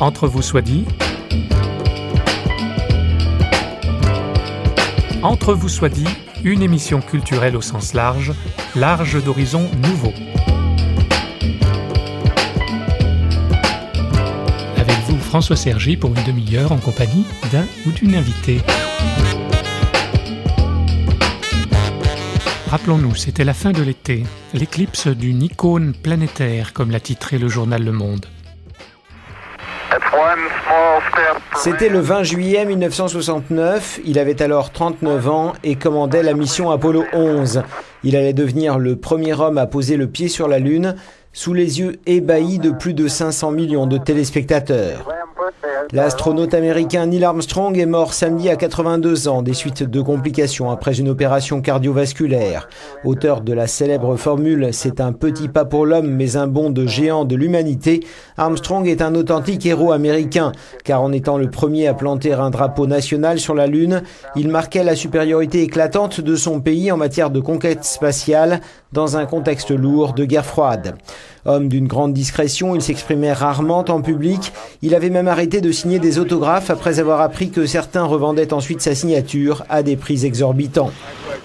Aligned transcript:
Entre 0.00 0.26
vous 0.26 0.40
soit 0.40 0.62
dit. 0.62 0.86
Entre 5.22 5.52
vous 5.52 5.68
soit 5.68 5.90
dit, 5.90 6.08
une 6.42 6.62
émission 6.62 7.02
culturelle 7.02 7.54
au 7.54 7.60
sens 7.60 7.92
large, 7.92 8.32
large 8.74 9.22
d'horizons 9.22 9.70
nouveaux. 9.82 10.14
Avec 14.78 14.96
vous, 15.06 15.18
François 15.18 15.56
Sergi, 15.56 15.98
pour 15.98 16.16
une 16.16 16.24
demi-heure 16.24 16.72
en 16.72 16.78
compagnie 16.78 17.26
d'un 17.52 17.66
ou 17.86 17.90
d'une 17.90 18.14
invitée. 18.14 18.62
Rappelons-nous, 22.68 23.16
c'était 23.16 23.44
la 23.44 23.52
fin 23.52 23.72
de 23.72 23.82
l'été, 23.82 24.22
l'éclipse 24.54 25.08
d'une 25.08 25.42
icône 25.42 25.92
planétaire, 25.92 26.72
comme 26.72 26.90
l'a 26.90 27.00
titré 27.00 27.36
le 27.36 27.48
journal 27.48 27.84
Le 27.84 27.92
Monde. 27.92 28.24
C'était 31.56 31.88
le 31.88 32.00
20 32.00 32.22
juillet 32.22 32.64
1969, 32.64 34.00
il 34.04 34.18
avait 34.18 34.42
alors 34.42 34.70
39 34.70 35.28
ans 35.28 35.52
et 35.62 35.76
commandait 35.76 36.22
la 36.22 36.34
mission 36.34 36.70
Apollo 36.70 37.04
11. 37.12 37.62
Il 38.02 38.16
allait 38.16 38.32
devenir 38.32 38.78
le 38.78 38.96
premier 38.96 39.38
homme 39.38 39.58
à 39.58 39.66
poser 39.66 39.96
le 39.96 40.06
pied 40.06 40.28
sur 40.28 40.48
la 40.48 40.58
Lune, 40.58 40.96
sous 41.32 41.54
les 41.54 41.80
yeux 41.80 41.96
ébahis 42.06 42.58
de 42.58 42.70
plus 42.70 42.94
de 42.94 43.06
500 43.08 43.52
millions 43.52 43.86
de 43.86 43.98
téléspectateurs. 43.98 45.08
L'astronaute 45.92 46.54
américain 46.54 47.06
Neil 47.06 47.24
Armstrong 47.24 47.76
est 47.78 47.86
mort 47.86 48.14
samedi 48.14 48.48
à 48.48 48.56
82 48.56 49.28
ans 49.28 49.42
des 49.42 49.54
suites 49.54 49.82
de 49.82 50.00
complications 50.00 50.70
après 50.70 50.98
une 50.98 51.08
opération 51.08 51.60
cardiovasculaire. 51.60 52.68
Auteur 53.04 53.40
de 53.40 53.52
la 53.52 53.66
célèbre 53.66 54.16
formule 54.16 54.68
C'est 54.72 55.00
un 55.00 55.12
petit 55.12 55.48
pas 55.48 55.64
pour 55.64 55.86
l'homme 55.86 56.10
mais 56.10 56.36
un 56.36 56.46
bond 56.46 56.70
de 56.70 56.86
géant 56.86 57.24
de 57.24 57.36
l'humanité, 57.36 58.00
Armstrong 58.36 58.86
est 58.86 59.02
un 59.02 59.14
authentique 59.14 59.66
héros 59.66 59.92
américain 59.92 60.52
car 60.84 61.02
en 61.02 61.12
étant 61.12 61.38
le 61.38 61.50
premier 61.50 61.86
à 61.88 61.94
planter 61.94 62.32
un 62.32 62.50
drapeau 62.50 62.86
national 62.86 63.38
sur 63.38 63.54
la 63.54 63.66
Lune, 63.66 64.02
il 64.36 64.48
marquait 64.48 64.84
la 64.84 64.96
supériorité 64.96 65.62
éclatante 65.62 66.20
de 66.20 66.36
son 66.36 66.60
pays 66.60 66.92
en 66.92 66.96
matière 66.96 67.30
de 67.30 67.40
conquête 67.40 67.84
spatiale 67.84 68.60
dans 68.92 69.16
un 69.16 69.26
contexte 69.26 69.70
lourd 69.70 70.14
de 70.14 70.24
guerre 70.24 70.46
froide. 70.46 70.96
Homme 71.46 71.68
d'une 71.68 71.86
grande 71.86 72.12
discrétion, 72.12 72.74
il 72.74 72.82
s'exprimait 72.82 73.32
rarement 73.32 73.84
en 73.88 74.02
public. 74.02 74.52
Il 74.82 74.94
avait 74.94 75.10
même 75.10 75.28
arrêté 75.28 75.60
de 75.60 75.72
signer 75.72 75.98
des 75.98 76.18
autographes 76.18 76.70
après 76.70 77.00
avoir 77.00 77.20
appris 77.20 77.50
que 77.50 77.66
certains 77.66 78.04
revendaient 78.04 78.52
ensuite 78.52 78.80
sa 78.80 78.94
signature 78.94 79.64
à 79.68 79.82
des 79.82 79.96
prix 79.96 80.24
exorbitants. 80.24 80.90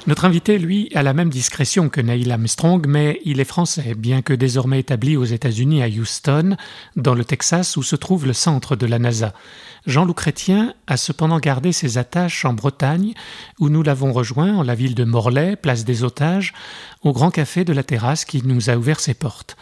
Notre 0.07 0.25
invité, 0.25 0.59
lui, 0.59 0.91
a 0.93 1.01
la 1.01 1.13
même 1.13 1.29
discrétion 1.29 1.89
que 1.89 1.99
Neil 1.99 2.31
Armstrong, 2.31 2.85
mais 2.87 3.19
il 3.25 3.39
est 3.39 3.45
français, 3.45 3.95
bien 3.97 4.21
que 4.21 4.33
désormais 4.33 4.79
établi 4.79 5.17
aux 5.17 5.25
États-Unis 5.25 5.81
à 5.81 5.87
Houston, 5.87 6.57
dans 6.95 7.15
le 7.15 7.25
Texas 7.25 7.75
où 7.75 7.81
se 7.81 7.95
trouve 7.95 8.27
le 8.27 8.33
centre 8.33 8.75
de 8.75 8.85
la 8.85 8.99
NASA. 8.99 9.33
Jean-Loup 9.87 10.13
Chrétien 10.13 10.73
a 10.87 10.97
cependant 10.97 11.39
gardé 11.39 11.71
ses 11.71 11.97
attaches 11.97 12.45
en 12.45 12.53
Bretagne, 12.53 13.13
où 13.59 13.69
nous 13.69 13.81
l'avons 13.81 14.13
rejoint 14.13 14.55
en 14.55 14.63
la 14.63 14.75
ville 14.75 14.95
de 14.95 15.03
Morlaix, 15.03 15.55
place 15.55 15.85
des 15.85 16.03
Otages, 16.03 16.53
au 17.05 17.13
grand 17.13 17.31
café 17.31 17.63
de 17.63 17.71
la 17.71 17.83
terrasse 17.83 18.25
qui 18.25 18.41
nous 18.43 18.69
a 18.69 18.75
ouvert 18.75 18.99
ses 18.99 19.13
portes. 19.13 19.55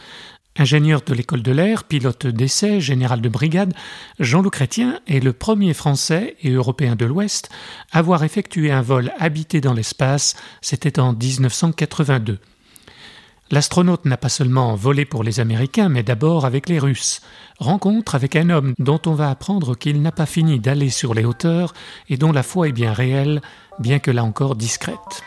Ingénieur 0.57 1.01
de 1.01 1.13
l'école 1.13 1.43
de 1.43 1.51
l'air, 1.51 1.83
pilote 1.83 2.25
d'essai, 2.25 2.79
général 2.79 3.21
de 3.21 3.29
brigade, 3.29 3.73
Jean-Loup 4.19 4.51
Chrétien 4.51 4.99
est 5.07 5.19
le 5.19 5.33
premier 5.33 5.73
Français 5.73 6.37
et 6.41 6.51
Européen 6.51 6.95
de 6.95 7.05
l'Ouest 7.05 7.49
à 7.91 7.99
avoir 7.99 8.23
effectué 8.23 8.71
un 8.71 8.81
vol 8.81 9.11
habité 9.19 9.61
dans 9.61 9.73
l'espace, 9.73 10.35
c'était 10.61 10.99
en 10.99 11.13
1982. 11.13 12.39
L'astronaute 13.51 14.05
n'a 14.05 14.17
pas 14.17 14.29
seulement 14.29 14.75
volé 14.75 15.05
pour 15.05 15.23
les 15.23 15.39
Américains, 15.39 15.89
mais 15.89 16.01
d'abord 16.01 16.45
avec 16.45 16.69
les 16.69 16.79
Russes. 16.79 17.21
Rencontre 17.59 18.15
avec 18.15 18.35
un 18.35 18.49
homme 18.49 18.73
dont 18.79 19.01
on 19.05 19.13
va 19.13 19.29
apprendre 19.29 19.75
qu'il 19.75 20.01
n'a 20.01 20.11
pas 20.11 20.25
fini 20.25 20.59
d'aller 20.59 20.89
sur 20.89 21.13
les 21.13 21.25
hauteurs 21.25 21.73
et 22.09 22.17
dont 22.17 22.31
la 22.31 22.41
foi 22.41 22.69
est 22.69 22.73
bien 22.73 22.93
réelle, 22.93 23.41
bien 23.79 23.99
que 23.99 24.11
là 24.11 24.23
encore 24.23 24.55
discrète. 24.55 25.23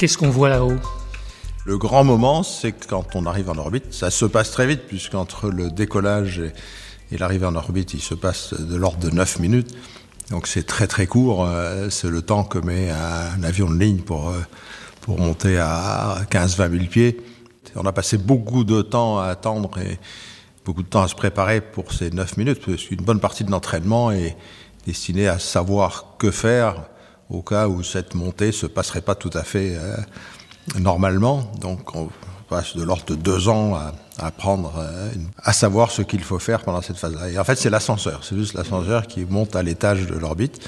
Qu'est-ce 0.00 0.16
qu'on 0.16 0.30
voit 0.30 0.48
là-haut? 0.48 0.78
Le 1.66 1.76
grand 1.76 2.04
moment, 2.04 2.42
c'est 2.42 2.72
quand 2.72 3.04
on 3.14 3.26
arrive 3.26 3.50
en 3.50 3.58
orbite. 3.58 3.92
Ça 3.92 4.10
se 4.10 4.24
passe 4.24 4.50
très 4.50 4.66
vite, 4.66 4.86
puisqu'entre 4.88 5.50
le 5.50 5.70
décollage 5.70 6.40
et, 7.12 7.18
l'arrivée 7.18 7.44
en 7.44 7.54
orbite, 7.54 7.92
il 7.92 8.00
se 8.00 8.14
passe 8.14 8.54
de 8.54 8.76
l'ordre 8.76 8.96
de 8.96 9.10
9 9.10 9.40
minutes. 9.40 9.76
Donc 10.30 10.46
c'est 10.46 10.62
très 10.62 10.86
très 10.86 11.06
court, 11.06 11.44
euh, 11.44 11.90
c'est 11.90 12.08
le 12.08 12.22
temps 12.22 12.44
que 12.44 12.56
met 12.56 12.88
un 12.88 13.42
avion 13.42 13.68
de 13.68 13.78
ligne 13.78 13.98
pour, 13.98 14.30
euh, 14.30 14.40
pour 15.02 15.18
monter 15.18 15.58
à 15.58 16.22
15-20 16.30 16.70
000 16.70 16.84
pieds. 16.86 17.20
On 17.76 17.84
a 17.84 17.92
passé 17.92 18.16
beaucoup 18.16 18.64
de 18.64 18.80
temps 18.80 19.18
à 19.18 19.26
attendre 19.26 19.76
et 19.80 19.98
beaucoup 20.64 20.82
de 20.82 20.88
temps 20.88 21.02
à 21.02 21.08
se 21.08 21.14
préparer 21.14 21.60
pour 21.60 21.92
ces 21.92 22.08
9 22.08 22.38
minutes, 22.38 22.64
parce 22.64 22.84
qu'une 22.84 23.04
bonne 23.04 23.20
partie 23.20 23.44
de 23.44 23.50
l'entraînement 23.50 24.10
est 24.12 24.34
destinée 24.86 25.28
à 25.28 25.38
savoir 25.38 26.14
que 26.18 26.30
faire 26.30 26.86
au 27.30 27.42
cas 27.42 27.68
où 27.68 27.82
cette 27.82 28.14
montée 28.14 28.52
se 28.52 28.66
passerait 28.66 29.00
pas 29.00 29.14
tout 29.14 29.30
à 29.32 29.42
fait 29.42 29.76
euh, 29.76 29.96
normalement. 30.78 31.50
Donc 31.60 31.94
on 31.94 32.08
passe 32.48 32.76
de 32.76 32.82
l'ordre 32.82 33.04
de 33.06 33.14
deux 33.14 33.48
ans 33.48 33.76
à, 33.76 33.92
apprendre 34.18 34.74
euh, 34.78 35.10
à 35.42 35.52
savoir 35.52 35.90
ce 35.90 36.02
qu'il 36.02 36.22
faut 36.22 36.40
faire 36.40 36.62
pendant 36.62 36.82
cette 36.82 36.98
phase-là. 36.98 37.30
Et 37.30 37.38
en 37.38 37.44
fait, 37.44 37.56
c'est 37.56 37.70
l'ascenseur. 37.70 38.24
C'est 38.24 38.36
juste 38.36 38.54
l'ascenseur 38.54 39.06
qui 39.06 39.24
monte 39.24 39.56
à 39.56 39.62
l'étage 39.62 40.06
de 40.06 40.14
l'orbite. 40.14 40.60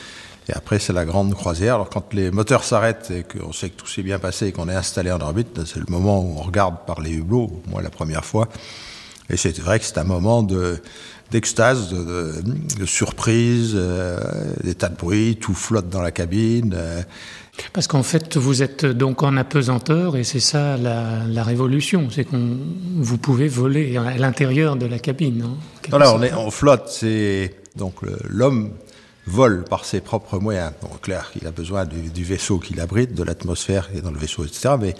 Et 0.48 0.52
après, 0.54 0.78
c'est 0.78 0.92
la 0.92 1.04
grande 1.04 1.34
croisière. 1.34 1.74
Alors, 1.76 1.90
quand 1.90 2.14
les 2.14 2.30
moteurs 2.30 2.64
s'arrêtent 2.64 3.10
et 3.10 3.24
qu'on 3.24 3.52
sait 3.52 3.70
que 3.70 3.76
tout 3.76 3.86
s'est 3.86 4.02
bien 4.02 4.18
passé 4.18 4.46
et 4.46 4.52
qu'on 4.52 4.68
est 4.68 4.74
installé 4.74 5.12
en 5.12 5.20
orbite, 5.20 5.64
c'est 5.66 5.78
le 5.78 5.86
moment 5.88 6.20
où 6.20 6.36
on 6.38 6.42
regarde 6.42 6.76
par 6.86 7.00
les 7.00 7.12
hublots, 7.12 7.62
moi 7.68 7.82
la 7.82 7.90
première 7.90 8.24
fois. 8.24 8.48
Et 9.30 9.36
c'est 9.36 9.56
vrai 9.60 9.78
que 9.78 9.84
c'est 9.84 9.98
un 9.98 10.04
moment 10.04 10.42
de, 10.42 10.82
d'extase, 11.32 11.90
de, 11.90 12.86
surprise, 12.86 13.72
euh, 13.74 14.20
des 14.62 14.74
tas 14.74 14.90
de 14.90 14.96
bruit, 14.96 15.38
tout 15.40 15.54
flotte 15.54 15.88
dans 15.88 16.02
la 16.02 16.12
cabine. 16.12 16.74
Euh, 16.76 17.02
parce 17.72 17.86
qu'en 17.86 18.02
fait, 18.02 18.36
vous 18.36 18.62
êtes 18.62 18.86
donc 18.86 19.22
en 19.22 19.36
apesanteur 19.36 20.16
et 20.16 20.24
c'est 20.24 20.40
ça 20.40 20.76
la, 20.76 21.42
révolution, 21.42 22.08
c'est 22.10 22.24
qu'on 22.24 22.58
vous 22.96 23.18
pouvez 23.18 23.48
voler 23.48 23.96
à 23.96 24.16
l'intérieur 24.16 24.76
de 24.76 24.86
la 24.86 24.98
cabine. 24.98 25.44
Non, 25.90 25.98
là, 25.98 26.14
on, 26.14 26.22
est, 26.22 26.32
on 26.32 26.50
flotte, 26.50 26.88
c'est 26.88 27.54
donc 27.76 27.96
l'homme 28.28 28.70
vole 29.26 29.64
par 29.64 29.84
ses 29.84 30.00
propres 30.00 30.38
moyens. 30.38 30.72
Bon, 30.82 30.88
clair 31.00 31.30
qu'il 31.32 31.46
a 31.46 31.50
besoin 31.50 31.84
du, 31.84 32.24
vaisseau 32.24 32.58
qui 32.58 32.74
l'abrite, 32.74 33.14
de 33.14 33.22
l'atmosphère 33.22 33.90
qui 33.90 33.98
est 33.98 34.02
dans 34.02 34.10
le 34.10 34.18
vaisseau, 34.18 34.44
etc. 34.44 34.74
Mais 34.80 34.94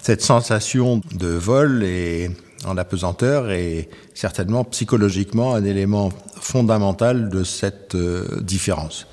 cette 0.00 0.22
sensation 0.22 1.00
de 1.14 1.28
vol 1.28 1.82
et 1.84 2.30
en 2.64 2.76
apesanteur 2.76 3.50
est 3.50 3.88
certainement 4.14 4.64
psychologiquement 4.64 5.54
un 5.54 5.64
élément 5.64 6.10
fondamental 6.40 7.28
de 7.28 7.44
cette 7.44 7.94
euh, 7.94 8.40
différence. 8.40 9.06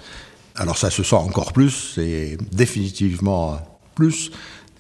Alors 0.56 0.78
ça 0.78 0.90
se 0.90 1.04
sent 1.04 1.16
encore 1.16 1.54
plus, 1.54 1.98
et 1.98 2.38
définitivement 2.52 3.60
plus, 3.96 4.32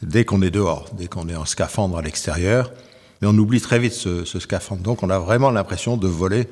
dès 0.01 0.25
qu'on 0.25 0.41
est 0.41 0.51
dehors, 0.51 0.89
dès 0.97 1.07
qu'on 1.07 1.29
est 1.29 1.35
en 1.35 1.45
scaphandre 1.45 1.97
à 1.97 2.01
l'extérieur. 2.01 2.71
Mais 3.21 3.27
on 3.27 3.37
oublie 3.37 3.61
très 3.61 3.79
vite 3.79 3.93
ce, 3.93 4.25
scaphandre. 4.25 4.81
Donc 4.81 5.03
on 5.03 5.09
a 5.09 5.19
vraiment 5.19 5.51
l'impression 5.51 5.97
de 5.97 6.07
voler 6.07 6.47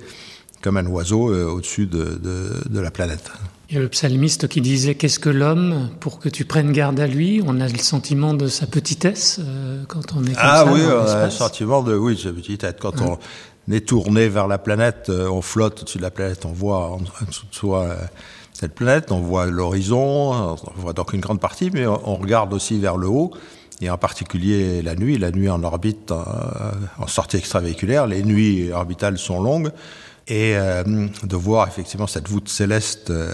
comme 0.62 0.78
un 0.78 0.86
oiseau 0.86 1.32
euh, 1.32 1.46
au-dessus 1.46 1.86
de, 1.86 2.20
la 2.72 2.92
planète. 2.92 3.32
Il 3.70 3.76
y 3.76 3.78
a 3.78 3.82
le 3.82 3.90
psalmiste 3.90 4.48
qui 4.48 4.62
disait 4.62 4.96
Qu'est-ce 4.96 5.20
que 5.20 5.30
l'homme 5.30 5.90
pour 6.00 6.20
que 6.20 6.28
tu 6.28 6.44
prennes 6.44 6.72
garde 6.72 7.00
à 7.00 7.06
lui 7.06 7.42
On 7.46 7.62
a 7.62 7.68
le 7.68 7.78
sentiment 7.78 8.34
de 8.34 8.48
sa 8.48 8.66
petitesse 8.66 9.40
euh, 9.40 9.84
quand 9.88 10.14
on 10.16 10.24
est 10.24 10.34
comme 10.34 10.38
ah, 10.38 10.66
oui, 10.72 10.82
on 10.86 11.06
a 11.06 11.26
le 11.26 11.32
sentiment 11.32 11.84
de 11.84 11.96
oui, 11.96 12.18
sa 12.18 12.32
petitesse. 12.32 12.74
Quand 12.80 13.00
on 13.02 13.20
est 13.72 13.88
tourné 13.88 14.28
vers 14.28 14.48
la 14.48 14.58
planète, 14.58 15.10
euh, 15.10 15.30
on 15.30 15.44
flotte 15.44 15.82
au-dessus 15.82 16.00
de 16.00 16.04
la 16.04 16.10
planète, 16.10 16.46
on 16.46 16.52
voit 16.52 16.88
en 16.88 16.98
dessous 17.28 17.46
de 17.50 17.56
soi 17.56 17.96
cette 18.54 18.74
planète, 18.74 19.12
on 19.12 19.20
voit 19.20 19.46
l'horizon, 19.46 20.34
on 20.34 20.58
voit 20.76 20.94
donc 20.94 21.14
une 21.14 21.22
grande 21.22 21.40
partie, 21.40 21.70
mais 21.72 21.86
on 21.88 22.16
regarde 22.16 22.52
aussi 22.54 22.78
vers 22.80 22.98
le 22.98 23.08
haut, 23.08 23.32
et 23.82 23.90
en 23.90 23.98
particulier 23.98 24.82
la 24.82 24.96
nuit, 24.96 25.18
la 25.18 25.32
nuit 25.32 25.50
en 25.50 25.64
orbite, 25.64 26.12
euh, 26.12 26.24
en 26.98 27.08
sortie 27.08 27.38
extravéhiculaire, 27.38 28.08
les 28.08 28.24
nuits 28.24 28.72
orbitales 28.72 29.18
sont 29.18 29.42
longues, 29.42 29.72
et 30.30 30.56
euh, 30.56 30.84
de 31.24 31.36
voir 31.36 31.68
effectivement 31.68 32.08
cette 32.08 32.30
voûte 32.30 32.50
céleste 32.50 33.10
euh, 33.10 33.34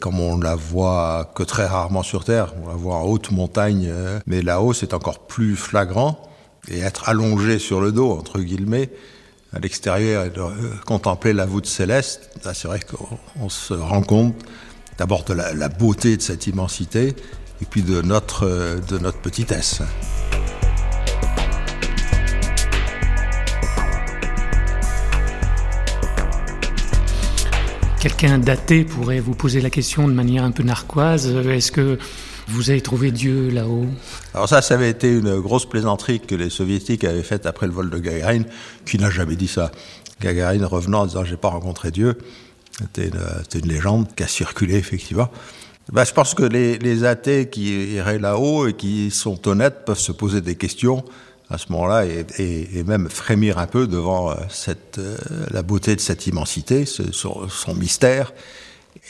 comme 0.00 0.20
on 0.20 0.38
la 0.38 0.54
voit 0.54 1.32
que 1.34 1.42
très 1.42 1.66
rarement 1.66 2.04
sur 2.04 2.24
Terre, 2.24 2.54
on 2.62 2.68
la 2.68 2.74
voit 2.74 2.96
en 2.96 3.02
haute 3.02 3.32
montagne, 3.32 3.92
mais 4.26 4.42
là-haut 4.42 4.72
c'est 4.72 4.94
encore 4.94 5.26
plus 5.26 5.56
flagrant, 5.56 6.22
et 6.68 6.78
être 6.78 7.08
allongé 7.08 7.58
sur 7.58 7.80
le 7.80 7.90
dos, 7.90 8.12
entre 8.12 8.38
guillemets, 8.38 8.90
à 9.52 9.58
l'extérieur 9.58 10.26
et 10.26 10.30
de 10.30 10.42
contempler 10.86 11.32
la 11.32 11.46
voûte 11.46 11.66
céleste, 11.66 12.30
c'est 12.42 12.68
vrai 12.68 12.78
qu'on 12.80 13.48
se 13.48 13.74
rend 13.74 14.02
compte 14.02 14.36
d'abord 14.98 15.24
de 15.24 15.34
la, 15.34 15.68
beauté 15.68 16.16
de 16.16 16.22
cette 16.22 16.46
immensité 16.46 17.16
et 17.60 17.64
puis 17.64 17.82
de 17.82 18.00
notre, 18.00 18.46
de 18.88 18.98
notre 18.98 19.18
petitesse. 19.18 19.82
Quelqu'un 28.00 28.38
daté 28.38 28.84
pourrait 28.84 29.18
vous 29.18 29.34
poser 29.34 29.60
la 29.60 29.70
question 29.70 30.06
de 30.06 30.12
manière 30.12 30.44
un 30.44 30.52
peu 30.52 30.62
narquoise. 30.62 31.34
Est-ce 31.34 31.72
que 31.72 31.98
Vous 32.46 32.70
avez 32.70 32.80
trouvé 32.80 33.10
Dieu 33.10 33.50
là-haut? 33.50 33.86
Alors 34.34 34.48
ça, 34.48 34.62
ça 34.62 34.74
avait 34.74 34.88
été 34.88 35.12
une 35.12 35.40
grosse 35.40 35.68
plaisanterie 35.68 36.20
que 36.20 36.36
les 36.36 36.48
soviétiques 36.48 37.02
avaient 37.02 37.24
faite 37.24 37.44
après 37.44 37.66
le 37.66 37.72
vol 37.72 37.90
de 37.90 37.98
Gagarin, 37.98 38.42
qui 38.86 38.98
n'a 38.98 39.10
jamais 39.10 39.34
dit 39.34 39.48
ça. 39.48 39.72
Gagarin 40.20 40.64
revenant 40.64 41.00
en 41.00 41.06
disant 41.06 41.24
j'ai 41.24 41.36
pas 41.36 41.48
rencontré 41.48 41.90
Dieu, 41.90 42.16
c'était 42.78 43.10
une, 43.58 43.68
légende 43.68 44.06
qui 44.14 44.22
a 44.22 44.28
circulé 44.28 44.76
effectivement. 44.76 45.28
Ben, 45.92 46.04
je 46.04 46.12
pense 46.12 46.34
que 46.34 46.44
les, 46.44 46.78
les 46.78 47.02
athées 47.02 47.50
qui 47.50 47.94
iraient 47.94 48.20
là-haut 48.20 48.68
et 48.68 48.74
qui 48.74 49.10
sont 49.10 49.48
honnêtes 49.48 49.84
peuvent 49.84 49.98
se 49.98 50.12
poser 50.12 50.40
des 50.40 50.54
questions 50.54 51.04
à 51.50 51.58
ce 51.58 51.72
moment-là 51.72 52.04
et, 52.04 52.82
même 52.84 53.08
frémir 53.08 53.58
un 53.58 53.66
peu 53.66 53.86
devant 53.86 54.30
euh, 54.30 54.34
cette, 54.48 54.98
euh, 54.98 55.16
la 55.50 55.62
beauté 55.62 55.96
de 55.96 56.00
cette 56.00 56.26
immensité, 56.26 56.84
son, 56.84 57.48
son, 57.48 57.74
mystère, 57.74 58.32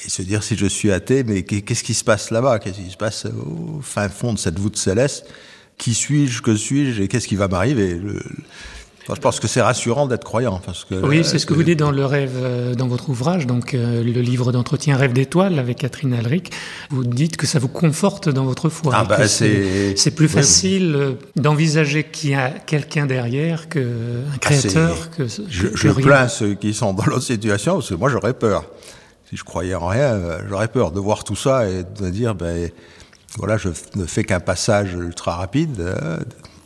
et 0.04 0.08
se 0.08 0.22
dire 0.22 0.42
si 0.42 0.56
je 0.56 0.66
suis 0.66 0.92
athée, 0.92 1.24
mais 1.24 1.42
qu'est-ce 1.42 1.82
qui 1.82 1.94
se 1.94 2.04
passe 2.04 2.30
là-bas? 2.30 2.58
Qu'est-ce 2.60 2.78
qui 2.78 2.90
se 2.90 2.96
passe 2.96 3.26
au 3.26 3.80
fin 3.82 4.08
fond 4.08 4.32
de 4.32 4.38
cette 4.38 4.58
voûte 4.58 4.76
céleste? 4.76 5.26
Qui 5.76 5.94
suis-je? 5.94 6.42
Que 6.42 6.54
suis-je? 6.54 7.02
Et 7.02 7.08
qu'est-ce 7.08 7.26
qui 7.26 7.36
va 7.36 7.48
m'arriver? 7.48 8.00
Je 9.14 9.20
pense 9.20 9.40
que 9.40 9.48
c'est 9.48 9.60
rassurant 9.60 10.06
d'être 10.06 10.24
croyant. 10.24 10.60
Parce 10.64 10.84
que, 10.84 10.94
oui, 10.94 11.24
c'est 11.24 11.38
ce 11.38 11.46
que 11.46 11.54
vous 11.54 11.62
dites 11.62 11.78
dans 11.78 11.90
le 11.90 12.04
rêve, 12.04 12.34
euh, 12.36 12.74
dans 12.74 12.88
votre 12.88 13.08
ouvrage, 13.08 13.46
donc 13.46 13.74
euh, 13.74 14.02
le 14.02 14.20
livre 14.20 14.52
d'entretien 14.52 14.96
Rêve 14.96 15.12
d'étoiles 15.12 15.58
avec 15.58 15.78
Catherine 15.78 16.12
Alric. 16.14 16.52
Vous 16.90 17.04
dites 17.04 17.36
que 17.36 17.46
ça 17.46 17.58
vous 17.58 17.68
conforte 17.68 18.28
dans 18.28 18.44
votre 18.44 18.68
foi. 18.68 18.92
Ah 18.94 19.04
bah 19.04 19.26
c'est 19.26 20.14
plus 20.14 20.28
facile 20.28 20.94
oui. 20.94 21.02
Euh, 21.02 21.12
d'envisager 21.36 22.04
qu'il 22.04 22.30
y 22.30 22.34
a 22.34 22.50
quelqu'un 22.50 23.06
derrière 23.06 23.68
que 23.68 24.22
un 24.34 24.38
créateur. 24.38 24.96
Ah 25.00 25.16
que, 25.16 25.26
je, 25.26 25.88
plains 25.90 26.28
ceux 26.28 26.54
qui 26.54 26.74
sont 26.74 26.92
dans 26.92 27.04
l'autre 27.06 27.22
situation 27.22 27.74
parce 27.74 27.88
que 27.88 27.94
moi 27.94 28.10
j'aurais 28.10 28.34
peur. 28.34 28.64
Si 29.28 29.36
je 29.36 29.44
croyais 29.44 29.74
en 29.74 29.86
rien, 29.86 30.18
j'aurais 30.48 30.68
peur 30.68 30.90
de 30.90 31.00
voir 31.00 31.24
tout 31.24 31.36
ça 31.36 31.68
et 31.68 31.84
de 31.84 32.04
me 32.04 32.10
dire 32.10 32.34
ben 32.34 32.70
voilà, 33.36 33.58
je 33.58 33.68
ne 33.94 34.06
fais 34.06 34.24
qu'un 34.24 34.40
passage 34.40 34.94
ultra 34.94 35.36
rapide 35.36 35.82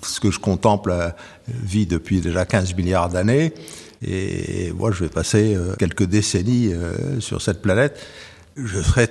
ce 0.05 0.21
que 0.21 0.31
je 0.31 0.39
contemple 0.39 0.91
euh, 0.91 1.11
vit 1.49 1.87
depuis 1.87 2.21
déjà 2.21 2.45
15 2.45 2.75
milliards 2.75 3.09
d'années. 3.09 3.53
Et 4.05 4.73
moi, 4.73 4.91
je 4.91 5.05
vais 5.05 5.11
passer 5.11 5.55
euh, 5.55 5.75
quelques 5.79 6.05
décennies 6.05 6.73
euh, 6.73 7.21
sur 7.21 7.41
cette 7.41 7.63
planète. 7.63 8.01
Je 8.57 8.81
serais 8.83 9.09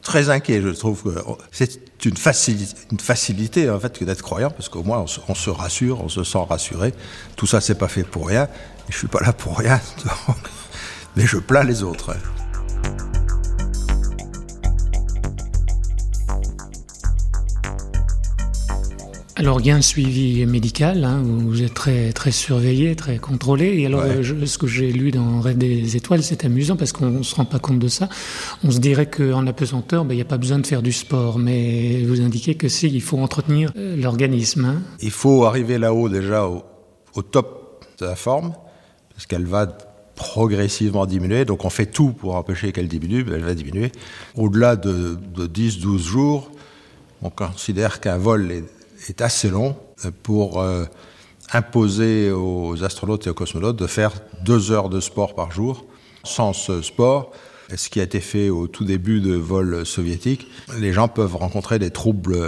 très 0.00 0.30
inquiet. 0.30 0.62
Je 0.62 0.68
trouve 0.70 1.02
que 1.02 1.18
c'est 1.50 1.78
une 2.04 2.16
facilité, 2.16 2.76
une 2.90 3.00
facilité 3.00 3.70
en 3.70 3.78
fait 3.78 3.96
que 3.96 4.04
d'être 4.04 4.22
croyant, 4.22 4.50
parce 4.50 4.68
qu'au 4.68 4.82
moins 4.82 4.98
on 4.98 5.06
se, 5.06 5.20
on 5.28 5.34
se, 5.34 5.50
rassure, 5.50 6.02
on 6.02 6.08
se 6.08 6.24
sent 6.24 6.44
rassuré. 6.48 6.92
Tout 7.36 7.46
ça, 7.46 7.60
c'est 7.60 7.76
pas 7.76 7.88
fait 7.88 8.02
pour 8.02 8.26
rien. 8.26 8.48
Je 8.88 8.96
suis 8.96 9.08
pas 9.08 9.20
là 9.20 9.32
pour 9.32 9.58
rien, 9.58 9.80
donc... 10.04 10.36
mais 11.14 11.26
je 11.26 11.38
plains 11.38 11.64
les 11.64 11.82
autres. 11.82 12.16
Alors, 19.42 19.60
il 19.60 19.66
y 19.66 19.72
a 19.72 19.74
un 19.74 19.82
suivi 19.82 20.46
médical, 20.46 21.02
hein, 21.02 21.20
vous 21.24 21.64
êtes 21.64 21.74
très, 21.74 22.12
très 22.12 22.30
surveillé, 22.30 22.94
très 22.94 23.18
contrôlé. 23.18 23.76
Et 23.80 23.86
alors, 23.86 24.04
ouais. 24.04 24.22
je, 24.22 24.46
ce 24.46 24.56
que 24.56 24.68
j'ai 24.68 24.92
lu 24.92 25.10
dans 25.10 25.40
Rêve 25.40 25.58
des 25.58 25.96
étoiles, 25.96 26.22
c'est 26.22 26.44
amusant 26.44 26.76
parce 26.76 26.92
qu'on 26.92 27.10
ne 27.10 27.22
se 27.24 27.34
rend 27.34 27.44
pas 27.44 27.58
compte 27.58 27.80
de 27.80 27.88
ça. 27.88 28.08
On 28.62 28.70
se 28.70 28.78
dirait 28.78 29.10
qu'en 29.10 29.44
apesanteur, 29.48 30.04
ben, 30.04 30.14
il 30.14 30.18
n'y 30.18 30.22
a 30.22 30.26
pas 30.26 30.38
besoin 30.38 30.60
de 30.60 30.66
faire 30.68 30.80
du 30.80 30.92
sport. 30.92 31.40
Mais 31.40 32.04
vous 32.04 32.20
indiquez 32.20 32.54
que 32.54 32.68
si, 32.68 32.86
il 32.86 33.02
faut 33.02 33.18
entretenir 33.18 33.72
euh, 33.76 33.96
l'organisme. 33.96 34.64
Hein. 34.64 34.82
Il 35.00 35.10
faut 35.10 35.44
arriver 35.44 35.76
là-haut 35.76 36.08
déjà 36.08 36.46
au, 36.46 36.62
au 37.16 37.22
top 37.22 37.84
de 37.98 38.06
la 38.06 38.14
forme, 38.14 38.52
parce 39.12 39.26
qu'elle 39.26 39.46
va 39.46 39.66
progressivement 40.14 41.04
diminuer. 41.04 41.44
Donc, 41.44 41.64
on 41.64 41.70
fait 41.70 41.86
tout 41.86 42.12
pour 42.12 42.36
empêcher 42.36 42.70
qu'elle 42.70 42.86
diminue, 42.86 43.26
elle 43.34 43.42
va 43.42 43.54
diminuer. 43.54 43.90
Au-delà 44.36 44.76
de, 44.76 45.18
de 45.34 45.48
10-12 45.48 45.98
jours, 45.98 46.52
on 47.22 47.30
considère 47.30 47.98
qu'un 47.98 48.18
vol 48.18 48.52
est 48.52 48.81
est 49.08 49.20
assez 49.20 49.48
long 49.48 49.76
pour 50.22 50.60
euh, 50.60 50.84
imposer 51.52 52.30
aux 52.30 52.82
astronautes 52.84 53.26
et 53.26 53.30
aux 53.30 53.34
cosmonautes 53.34 53.78
de 53.78 53.86
faire 53.86 54.12
deux 54.44 54.70
heures 54.70 54.88
de 54.88 55.00
sport 55.00 55.34
par 55.34 55.50
jour. 55.52 55.84
Sans 56.24 56.52
ce 56.52 56.82
sport, 56.82 57.32
ce 57.76 57.88
qui 57.88 58.00
a 58.00 58.02
été 58.02 58.20
fait 58.20 58.48
au 58.50 58.66
tout 58.68 58.84
début 58.84 59.20
de 59.20 59.34
vol 59.34 59.84
soviétique, 59.86 60.46
les 60.78 60.92
gens 60.92 61.08
peuvent 61.08 61.36
rencontrer 61.36 61.78
des 61.78 61.90
troubles 61.90 62.38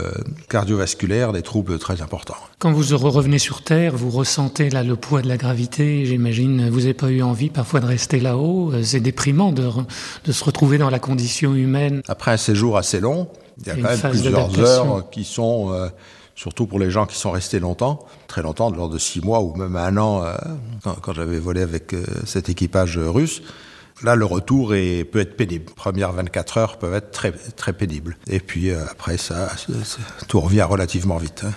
cardiovasculaires, 0.49 1.33
des 1.33 1.43
troubles 1.43 1.79
très 1.79 2.03
importants. 2.03 2.37
Quand 2.59 2.73
vous 2.73 2.97
revenez 2.97 3.39
sur 3.39 3.63
Terre, 3.63 3.97
vous 3.97 4.11
ressentez 4.11 4.71
là 4.71 4.83
le 4.83 4.97
poids 4.97 5.23
de 5.23 5.29
la 5.29 5.37
gravité, 5.37 6.05
j'imagine. 6.07 6.69
Vous 6.69 6.81
n'avez 6.81 6.95
pas 6.95 7.11
eu 7.11 7.23
envie 7.23 7.51
parfois 7.51 7.81
de 7.81 7.87
rester 7.87 8.21
là-haut. 8.21 8.73
C'est 8.83 9.01
déprimant 9.01 9.53
de, 9.53 9.69
de, 10.25 10.33
se 10.33 10.45
retrouver 10.45 10.79
dans 10.79 10.91
la 10.91 10.99
condition 10.99 11.55
humaine. 11.55 12.03
Après 12.09 12.31
un 12.31 12.37
séjour 12.37 12.77
assez 12.77 13.01
long, 13.01 13.29
il 13.61 13.67
y 13.67 13.71
a 13.71 13.75
quand 13.77 13.83
même 13.83 14.11
plusieurs 14.11 14.59
heures 14.59 15.11
qui 15.11 15.25
sont... 15.25 15.73
Euh, 15.73 15.89
surtout 16.35 16.67
pour 16.67 16.79
les 16.79 16.91
gens 16.91 17.07
qui 17.07 17.17
sont 17.17 17.31
restés 17.31 17.61
longtemps, 17.61 18.07
très 18.27 18.43
longtemps, 18.43 18.71
lors 18.71 18.89
de 18.89 18.99
six 18.99 19.21
mois 19.21 19.41
ou 19.41 19.55
même 19.55 19.77
un 19.77 19.97
an, 19.97 20.25
euh, 20.25 20.35
quand, 20.83 20.95
quand 21.01 21.13
j'avais 21.13 21.39
volé 21.39 21.63
avec 21.63 21.93
euh, 21.93 22.05
cet 22.27 22.49
équipage 22.49 22.99
russe. 22.99 23.43
Là, 24.03 24.17
le 24.17 24.25
retour 24.25 24.75
est, 24.75 25.05
peut 25.05 25.21
être 25.21 25.37
pénible. 25.37 25.67
Les 25.69 25.75
premières 25.75 26.13
24 26.13 26.59
heures 26.59 26.77
peuvent 26.79 26.95
être 26.95 27.13
très, 27.13 27.33
très 27.33 27.73
pénibles. 27.73 28.17
Et 28.27 28.41
puis 28.41 28.71
euh, 28.71 28.85
après, 28.91 29.17
ça, 29.17 29.51
tout 30.29 30.41
revient 30.41 30.63
relativement 30.63 31.17
vite. 31.17 31.43
Hein. 31.47 31.53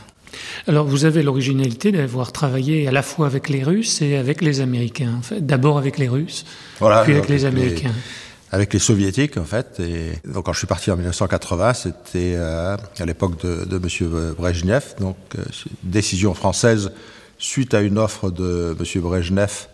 Alors, 0.67 0.85
vous 0.85 1.05
avez 1.05 1.23
l'originalité 1.23 1.91
d'avoir 1.91 2.31
travaillé 2.31 2.87
à 2.87 2.91
la 2.91 3.01
fois 3.01 3.25
avec 3.25 3.49
les 3.49 3.63
Russes 3.63 4.01
et 4.01 4.17
avec 4.17 4.41
les 4.41 4.61
Américains. 4.61 5.21
D'abord 5.39 5.77
avec 5.77 5.97
les 5.97 6.07
Russes, 6.07 6.45
voilà, 6.79 7.03
puis 7.03 7.13
avec 7.13 7.27
les 7.27 7.45
Américains. 7.45 7.89
Les 7.89 8.26
avec 8.51 8.73
les 8.73 8.79
soviétiques 8.79 9.37
en 9.37 9.43
fait. 9.43 9.81
Donc 10.25 10.45
quand 10.45 10.53
je 10.53 10.59
suis 10.59 10.67
parti 10.67 10.91
en 10.91 10.95
1980, 10.95 11.73
c'était 11.73 12.33
euh, 12.35 12.77
à 12.97 13.05
l'époque 13.05 13.41
de, 13.41 13.77
Monsieur 13.77 14.07
Brejnev, 14.37 14.95
donc 14.99 15.17
euh, 15.37 15.43
décision 15.83 16.33
française 16.33 16.91
suite 17.37 17.73
à 17.73 17.81
une 17.81 17.97
offre 17.97 18.31
de 18.31 18.75
Monsieur 18.79 19.01
Brejnev 19.01 19.67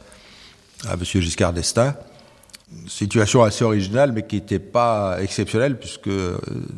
à 0.87 0.97
Monsieur 0.97 1.21
Giscard 1.21 1.53
d'Estaing. 1.53 1.95
Situation 2.87 3.43
assez 3.43 3.63
originale, 3.63 4.11
mais 4.13 4.25
qui 4.25 4.35
n'était 4.37 4.57
pas 4.57 5.17
exceptionnelle, 5.21 5.77
puisque 5.77 6.07
euh, 6.07 6.37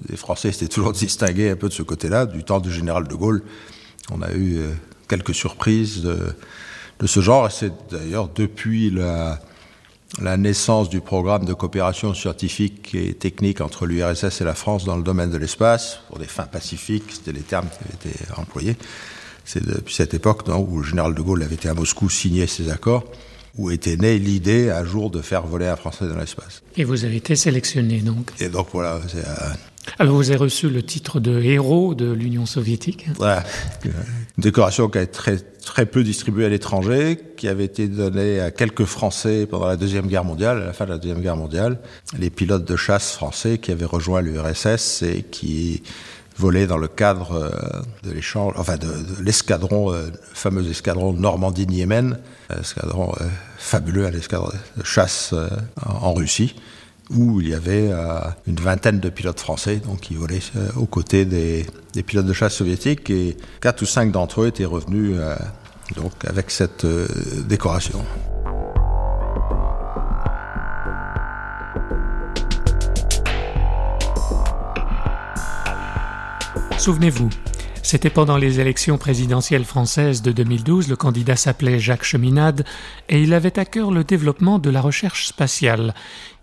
les 0.09 0.17
Français 0.17 0.49
étaient 0.49 0.67
toujours 0.67 0.91
distingués 0.93 1.49
un 1.49 1.55
peu 1.55 1.69
de 1.69 1.73
ce 1.73 1.83
côté-là. 1.83 2.25
Du 2.25 2.43
temps 2.43 2.59
du 2.59 2.71
général 2.71 3.07
de 3.07 3.15
Gaulle, 3.15 3.41
on 4.11 4.21
a 4.21 4.33
eu 4.33 4.59
quelques 5.07 5.33
surprises 5.33 6.01
de, 6.01 6.17
de 6.99 7.07
ce 7.07 7.21
genre. 7.21 7.49
C'est 7.49 7.71
d'ailleurs 7.89 8.27
depuis 8.27 8.91
la 8.91 9.39
la 10.21 10.37
naissance 10.37 10.89
du 10.89 11.01
programme 11.01 11.45
de 11.45 11.53
coopération 11.53 12.13
scientifique 12.13 12.95
et 12.95 13.13
technique 13.13 13.61
entre 13.61 13.85
l'URSS 13.85 14.41
et 14.41 14.43
la 14.43 14.55
France 14.55 14.85
dans 14.85 14.95
le 14.95 15.03
domaine 15.03 15.29
de 15.29 15.37
l'espace, 15.37 15.99
pour 16.07 16.19
des 16.19 16.25
fins 16.25 16.45
pacifiques, 16.45 17.05
c'était 17.11 17.33
les 17.33 17.41
termes 17.41 17.67
qui 17.67 17.77
avaient 17.83 18.11
été 18.11 18.25
employés. 18.37 18.77
C'est 19.43 19.65
depuis 19.65 19.93
cette 19.93 20.13
époque 20.13 20.47
non, 20.47 20.65
où 20.67 20.79
le 20.79 20.85
général 20.85 21.13
de 21.13 21.21
Gaulle 21.21 21.43
avait 21.43 21.55
été 21.55 21.69
à 21.69 21.73
Moscou 21.73 22.09
signer 22.09 22.47
ces 22.47 22.69
accords, 22.69 23.03
où 23.57 23.71
était 23.71 23.97
née 23.97 24.17
l'idée 24.17 24.69
un 24.69 24.85
jour 24.85 25.09
de 25.09 25.21
faire 25.21 25.45
voler 25.45 25.67
un 25.67 25.75
Français 25.75 26.07
dans 26.07 26.17
l'espace. 26.17 26.63
Et 26.77 26.83
vous 26.83 27.05
avez 27.05 27.17
été 27.17 27.35
sélectionné 27.35 27.99
donc 27.99 28.31
Et 28.39 28.49
donc 28.49 28.67
voilà, 28.71 28.99
c'est... 29.07 29.23
Euh, 29.87 29.91
alors 29.99 30.15
vous 30.15 30.29
avez 30.29 30.37
reçu 30.37 30.69
le 30.69 30.83
titre 30.83 31.19
de 31.19 31.41
héros 31.41 31.95
de 31.95 32.11
l'Union 32.11 32.45
soviétique. 32.45 33.07
Voilà, 33.17 33.43
une 33.83 33.93
décoration 34.37 34.89
qui 34.89 34.97
a 34.97 35.01
été 35.01 35.11
très, 35.11 35.37
très 35.37 35.85
peu 35.85 36.03
distribuée 36.03 36.45
à 36.45 36.49
l'étranger, 36.49 37.17
qui 37.37 37.47
avait 37.47 37.65
été 37.65 37.87
donnée 37.87 38.39
à 38.39 38.51
quelques 38.51 38.85
Français 38.85 39.45
pendant 39.45 39.67
la 39.67 39.77
Deuxième 39.77 40.07
Guerre 40.07 40.25
mondiale, 40.25 40.61
à 40.61 40.65
la 40.65 40.73
fin 40.73 40.85
de 40.85 40.91
la 40.91 40.97
Deuxième 40.97 41.21
Guerre 41.21 41.37
mondiale, 41.37 41.79
les 42.17 42.29
pilotes 42.29 42.65
de 42.65 42.75
chasse 42.75 43.13
français 43.13 43.57
qui 43.57 43.71
avaient 43.71 43.85
rejoint 43.85 44.21
l'URSS 44.21 45.03
et 45.03 45.23
qui 45.23 45.83
volaient 46.37 46.67
dans 46.67 46.77
le 46.77 46.87
cadre 46.87 47.49
de 48.03 48.11
l'échange, 48.11 48.53
enfin 48.57 48.77
de, 48.77 48.87
de 48.87 49.23
l'escadron, 49.23 49.91
euh, 49.93 50.07
le 50.07 50.19
fameux 50.33 50.69
escadron 50.69 51.13
Normandie-Niemen, 51.13 52.17
escadron 52.59 53.13
euh, 53.21 53.25
fabuleux, 53.57 54.05
un 54.05 54.11
escadron 54.11 54.49
de 54.77 54.83
chasse 54.83 55.31
euh, 55.33 55.47
en 55.85 56.13
Russie 56.13 56.55
où 57.11 57.39
il 57.41 57.49
y 57.49 57.53
avait 57.53 57.89
euh, 57.91 58.19
une 58.47 58.55
vingtaine 58.55 58.99
de 58.99 59.09
pilotes 59.09 59.39
français 59.39 59.81
qui 60.01 60.15
volaient 60.15 60.39
euh, 60.55 60.69
aux 60.75 60.85
côtés 60.85 61.25
des, 61.25 61.65
pilotes 62.05 62.25
de 62.25 62.33
chasse 62.33 62.55
soviétiques 62.55 63.09
et 63.09 63.37
quatre 63.61 63.81
ou 63.83 63.85
cinq 63.85 64.11
d'entre 64.11 64.41
eux 64.41 64.47
étaient 64.47 64.65
revenus 64.65 65.15
euh, 65.15 65.35
donc 65.95 66.13
avec 66.25 66.49
cette 66.49 66.85
décoration. 67.47 68.03
Souvenez-vous, 76.77 77.29
c'était 77.85 78.09
pendant 78.09 78.37
les 78.37 78.59
élections 78.59 78.97
présidentielles 78.97 79.63
françaises 79.63 80.23
de 80.23 80.31
2012, 80.31 80.87
le 80.87 80.95
candidat 80.95 81.35
s'appelait 81.35 81.79
Jacques 81.79 82.03
Cheminade 82.03 82.65
et 83.09 83.21
il 83.21 83.31
avait 83.31 83.59
à 83.59 83.65
cœur 83.65 83.91
le 83.91 84.03
développement 84.03 84.57
de 84.57 84.71
la 84.71 84.81
recherche 84.81 85.27
spatiale. 85.27 85.93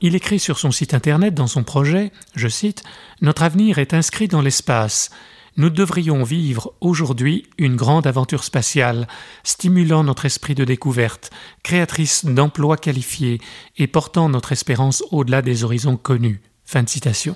Il 0.00 0.14
écrit 0.14 0.38
sur 0.38 0.61
son 0.61 0.70
site 0.70 0.94
internet 0.94 1.34
dans 1.34 1.49
son 1.49 1.64
projet, 1.64 2.12
je 2.37 2.46
cite, 2.46 2.84
Notre 3.22 3.42
avenir 3.42 3.78
est 3.78 3.92
inscrit 3.92 4.28
dans 4.28 4.40
l'espace. 4.40 5.11
Nous 5.56 5.68
devrions 5.68 6.22
vivre 6.22 6.75
aujourd'hui 6.80 7.49
une 7.58 7.75
grande 7.75 8.06
aventure 8.06 8.44
spatiale, 8.44 9.08
stimulant 9.42 10.04
notre 10.04 10.26
esprit 10.26 10.54
de 10.54 10.64
découverte, 10.64 11.32
créatrice 11.64 12.25
d'emplois 12.25 12.76
qualifiés 12.76 13.40
et 13.78 13.88
portant 13.88 14.28
notre 14.28 14.52
espérance 14.52 15.02
au-delà 15.11 15.42
des 15.42 15.64
horizons 15.64 15.96
connus. 15.96 16.40
Fin 16.64 16.84
de 16.84 16.88
citation. 16.88 17.34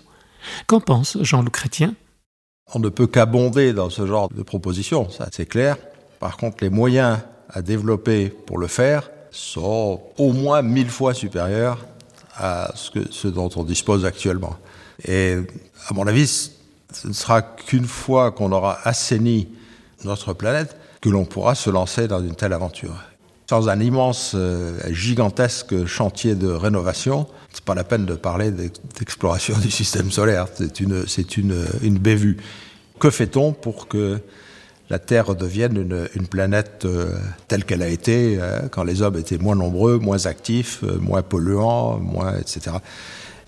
Qu'en 0.69 0.79
pense 0.79 1.19
Jean-Luc 1.23 1.55
Chrétien? 1.55 1.97
On 2.75 2.81
ne 2.81 2.89
peut 2.89 3.07
qu'abonder 3.07 3.73
dans 3.73 3.91
ce 3.91 4.07
genre 4.07 4.29
de 4.29 4.43
propositions, 4.43 5.09
ça 5.09 5.29
c'est 5.31 5.47
clair. 5.47 5.77
Par 6.19 6.37
contre, 6.37 6.59
les 6.63 6.71
moyens 6.71 7.19
à 7.49 7.63
développer 7.63 8.29
pour 8.29 8.59
le 8.59 8.67
faire 8.67 9.11
sont 9.31 10.01
au 10.19 10.33
moins 10.33 10.63
mille 10.63 10.91
fois 10.91 11.15
supérieurs 11.15 11.85
à 12.37 12.73
ce, 12.75 12.91
ce 13.11 13.29
dont 13.29 13.51
on 13.55 13.63
dispose 13.63 14.05
actuellement. 14.05 14.57
Et 15.07 15.37
à 15.89 15.95
mon 15.95 16.07
avis, 16.07 16.51
ce 16.93 17.09
ne 17.09 17.13
sera 17.13 17.43
qu'une 17.43 17.87
fois 17.87 18.33
qu'on 18.33 18.51
aura 18.51 18.79
assaini 18.85 19.49
notre 20.05 20.33
planète 20.33 20.77
que 21.01 21.09
l'on 21.09 21.25
pourra 21.25 21.55
se 21.55 21.71
lancer 21.71 22.09
dans 22.09 22.21
une 22.21 22.35
telle 22.35 22.53
aventure. 22.53 22.97
Sans 23.49 23.69
un 23.69 23.81
immense, 23.81 24.33
euh, 24.35 24.79
gigantesque 24.91 25.87
chantier 25.87 26.35
de 26.35 26.49
rénovation, 26.49 27.27
c'est 27.53 27.65
pas 27.65 27.75
la 27.75 27.85
peine 27.85 28.05
de 28.05 28.15
parler 28.15 28.51
d'exploration 28.51 29.57
du 29.59 29.71
système 29.71 30.11
solaire. 30.11 30.47
C'est 30.55 30.81
une, 30.81 31.07
c'est 31.07 31.37
une, 31.37 31.65
une 31.83 31.99
bévue. 31.99 32.39
Que 32.99 33.11
fait-on 33.11 33.53
pour 33.53 33.89
que 33.89 34.21
la 34.89 34.99
Terre 34.99 35.35
devienne 35.35 35.77
une, 35.77 36.09
une 36.15 36.27
planète 36.27 36.85
euh, 36.85 37.11
telle 37.49 37.65
qu'elle 37.65 37.83
a 37.83 37.89
été 37.89 38.39
euh, 38.39 38.61
quand 38.71 38.85
les 38.85 39.03
hommes 39.03 39.17
étaient 39.17 39.39
moins 39.39 39.57
nombreux, 39.57 39.99
moins 39.99 40.27
actifs, 40.27 40.81
euh, 40.85 40.99
moins 41.01 41.23
polluants, 41.23 41.99
moins, 41.99 42.35
etc. 42.39 42.77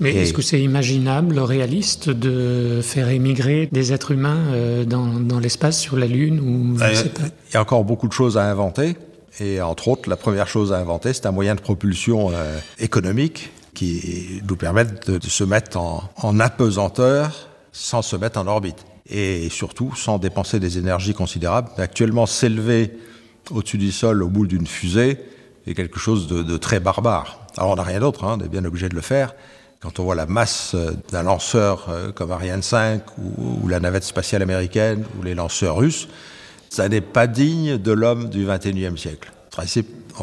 Mais 0.00 0.14
est-ce 0.14 0.32
que 0.32 0.42
c'est 0.42 0.60
imaginable, 0.60 1.40
réaliste, 1.40 2.08
de 2.08 2.80
faire 2.82 3.08
émigrer 3.08 3.68
des 3.72 3.92
êtres 3.92 4.12
humains 4.12 4.84
dans, 4.86 5.18
dans 5.18 5.40
l'espace, 5.40 5.76
sur 5.76 5.96
la 5.96 6.06
Lune 6.06 6.38
ou 6.38 6.78
pas? 6.78 6.92
Il 6.92 7.54
y 7.54 7.56
a 7.56 7.60
encore 7.60 7.82
beaucoup 7.82 8.06
de 8.06 8.12
choses 8.12 8.38
à 8.38 8.44
inventer. 8.44 8.96
Et 9.40 9.61
entre 9.61 9.88
autres, 9.88 10.08
la 10.08 10.16
première 10.16 10.49
chose 10.49 10.73
à 10.73 10.78
inventer, 10.78 11.12
c'est 11.12 11.26
un 11.26 11.32
moyen 11.32 11.54
de 11.54 11.61
propulsion 11.61 12.32
économique 12.78 13.50
qui 13.75 14.42
nous 14.49 14.56
permette 14.56 15.11
de, 15.11 15.28
se 15.28 15.44
mettre 15.44 15.76
en, 15.76 16.02
en 16.16 16.40
apesanteur 16.40 17.49
sans 17.73 18.02
se 18.02 18.16
mettre 18.16 18.40
en 18.40 18.47
orbite 18.47 18.85
et 19.08 19.49
surtout 19.49 19.94
sans 19.94 20.18
dépenser 20.18 20.61
des 20.61 20.78
énergies 20.78 21.14
considérables. 21.14 21.70
Actuellement, 21.78 22.26
s'élever 22.26 22.92
au-dessus 23.50 23.78
du 23.78 23.92
sol 23.92 24.23
au 24.23 24.28
bout 24.28 24.47
d'une 24.47 24.66
fusée 24.66 25.18
est 25.66 25.75
quelque 25.75 25.99
chose 25.99 26.28
de, 26.28 26.56
très 26.56 26.80
barbare. 26.80 27.47
Alors 27.56 27.70
on 27.70 27.76
n'a 27.76 27.82
rien 27.82 28.00
d'autre, 28.00 28.25
hein, 28.25 28.37
on 28.40 28.44
est 28.44 28.49
bien 28.49 28.64
obligé 28.64 28.88
de 28.88 28.94
le 28.94 29.00
faire. 29.00 29.35
Quand 29.80 30.00
on 30.00 30.04
voit 30.04 30.14
la 30.14 30.26
masse 30.26 30.73
euh, 30.75 30.92
d'un 31.12 31.23
lanceur 31.23 31.87
euh, 31.88 32.11
comme 32.11 32.32
Ariane 32.32 32.62
5 32.62 33.02
ou, 33.18 33.61
ou, 33.62 33.68
la 33.68 33.78
navette 33.78 34.02
spatiale 34.02 34.42
américaine 34.42 35.04
ou 35.18 35.23
les 35.23 35.35
lanceurs 35.35 35.76
russes, 35.76 36.08
ça 36.70 36.88
n'est 36.88 37.00
pas 37.00 37.26
digne 37.26 37.78
de 37.78 37.92
l'homme 37.92 38.28
du 38.28 38.46
21e 38.46 38.96
siècle. 38.96 39.32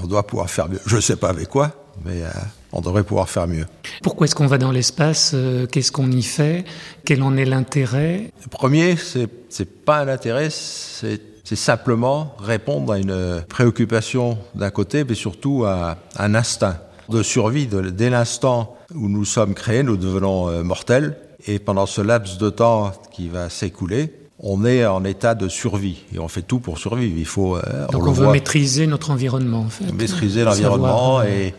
On 0.01 0.07
doit 0.07 0.25
pouvoir 0.25 0.49
faire 0.49 0.69
mieux. 0.69 0.79
Je 0.85 0.95
ne 0.95 1.01
sais 1.01 1.15
pas 1.15 1.29
avec 1.29 1.49
quoi, 1.49 1.71
mais 2.03 2.23
euh, 2.23 2.29
on 2.71 2.81
devrait 2.81 3.03
pouvoir 3.03 3.29
faire 3.29 3.47
mieux. 3.47 3.65
Pourquoi 4.03 4.25
est-ce 4.25 4.35
qu'on 4.35 4.47
va 4.47 4.57
dans 4.57 4.71
l'espace 4.71 5.31
euh, 5.33 5.65
Qu'est-ce 5.65 5.91
qu'on 5.91 6.11
y 6.11 6.23
fait 6.23 6.65
Quel 7.05 7.21
en 7.23 7.35
est 7.37 7.45
l'intérêt? 7.45 8.31
Le 8.43 8.49
premier, 8.49 8.95
c'est 8.97 9.29
n'est 9.59 9.65
pas 9.65 9.99
un 9.99 10.07
intérêt, 10.07 10.49
c'est 10.49 11.55
simplement 11.55 12.35
répondre 12.39 12.91
à 12.91 12.97
une 12.97 13.43
préoccupation 13.47 14.37
d'un 14.55 14.69
côté, 14.69 15.05
mais 15.05 15.15
surtout 15.15 15.63
à 15.65 15.97
un 16.17 16.35
instinct 16.35 16.77
de 17.09 17.23
survie. 17.23 17.67
Dès 17.67 18.09
l'instant 18.09 18.75
où 18.93 19.07
nous 19.07 19.25
sommes 19.25 19.53
créés, 19.53 19.83
nous 19.83 19.97
devenons 19.97 20.49
euh, 20.49 20.63
mortels, 20.63 21.17
et 21.47 21.59
pendant 21.59 21.85
ce 21.85 22.01
laps 22.01 22.37
de 22.37 22.49
temps 22.49 22.91
qui 23.11 23.29
va 23.29 23.49
s'écouler, 23.49 24.11
on 24.39 24.65
est 24.65 24.85
en 24.85 25.03
état 25.05 25.35
de 25.35 25.47
survie 25.47 26.03
et 26.13 26.19
on 26.19 26.27
fait 26.27 26.41
tout 26.41 26.59
pour 26.59 26.77
survivre. 26.77 27.15
Il 27.17 27.25
faut. 27.25 27.55
Euh, 27.57 27.61
Donc 27.91 28.03
on, 28.03 28.09
on 28.09 28.11
veut 28.11 28.23
voit, 28.25 28.33
maîtriser 28.33 28.87
notre 28.87 29.11
environnement. 29.11 29.61
En 29.61 29.69
fait. 29.69 29.91
Maîtriser 29.93 30.43
l'environnement 30.43 31.21
et 31.23 31.53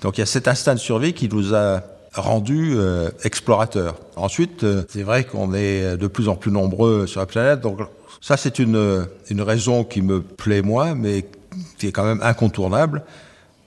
donc 0.00 0.16
il 0.18 0.20
y 0.20 0.22
a 0.22 0.26
cet 0.26 0.48
instinct 0.48 0.74
de 0.74 0.80
survie 0.80 1.12
qui 1.12 1.28
nous 1.28 1.54
a 1.54 1.82
rendu 2.14 2.74
euh, 2.76 3.10
explorateurs. 3.24 3.96
Ensuite, 4.16 4.64
euh, 4.64 4.84
c'est 4.88 5.02
vrai 5.02 5.24
qu'on 5.24 5.52
est 5.52 5.96
de 5.96 6.06
plus 6.06 6.28
en 6.28 6.36
plus 6.36 6.52
nombreux 6.52 7.06
sur 7.06 7.20
la 7.20 7.26
planète, 7.26 7.60
donc 7.60 7.80
ça 8.20 8.36
c'est 8.36 8.58
une, 8.58 9.06
une 9.30 9.42
raison 9.42 9.84
qui 9.84 10.00
me 10.00 10.22
plaît 10.22 10.62
moi, 10.62 10.94
mais 10.94 11.26
qui 11.78 11.88
est 11.88 11.92
quand 11.92 12.04
même 12.04 12.20
incontournable. 12.22 13.02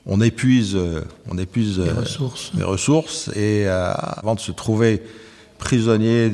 On 0.06 0.22
épuise, 0.22 0.76
euh, 0.76 1.02
on 1.30 1.38
épuise 1.38 1.80
les 1.80 1.92
ressources, 1.92 2.52
les 2.58 2.64
ressources 2.64 3.28
et 3.36 3.68
euh, 3.68 3.92
avant 3.94 4.36
de 4.36 4.40
se 4.40 4.54
trouver 4.54 5.04
prisonnier 5.58 6.30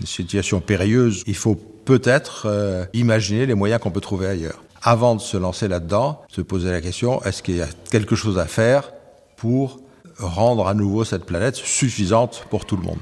d'une 0.00 0.06
situation 0.06 0.60
périlleuse, 0.60 1.22
il 1.26 1.36
faut 1.36 1.56
peut-être 1.84 2.46
euh, 2.46 2.86
imaginer 2.94 3.44
les 3.44 3.54
moyens 3.54 3.80
qu'on 3.80 3.90
peut 3.90 4.00
trouver 4.00 4.26
ailleurs. 4.26 4.62
Avant 4.82 5.14
de 5.14 5.20
se 5.20 5.36
lancer 5.36 5.68
là-dedans, 5.68 6.22
se 6.28 6.40
poser 6.40 6.70
la 6.70 6.80
question 6.80 7.22
est-ce 7.22 7.42
qu'il 7.42 7.56
y 7.56 7.62
a 7.62 7.68
quelque 7.90 8.16
chose 8.16 8.38
à 8.38 8.46
faire 8.46 8.92
pour 9.36 9.80
rendre 10.18 10.66
à 10.66 10.74
nouveau 10.74 11.04
cette 11.04 11.24
planète 11.24 11.56
suffisante 11.56 12.46
pour 12.48 12.64
tout 12.64 12.76
le 12.76 12.82
monde? 12.82 12.98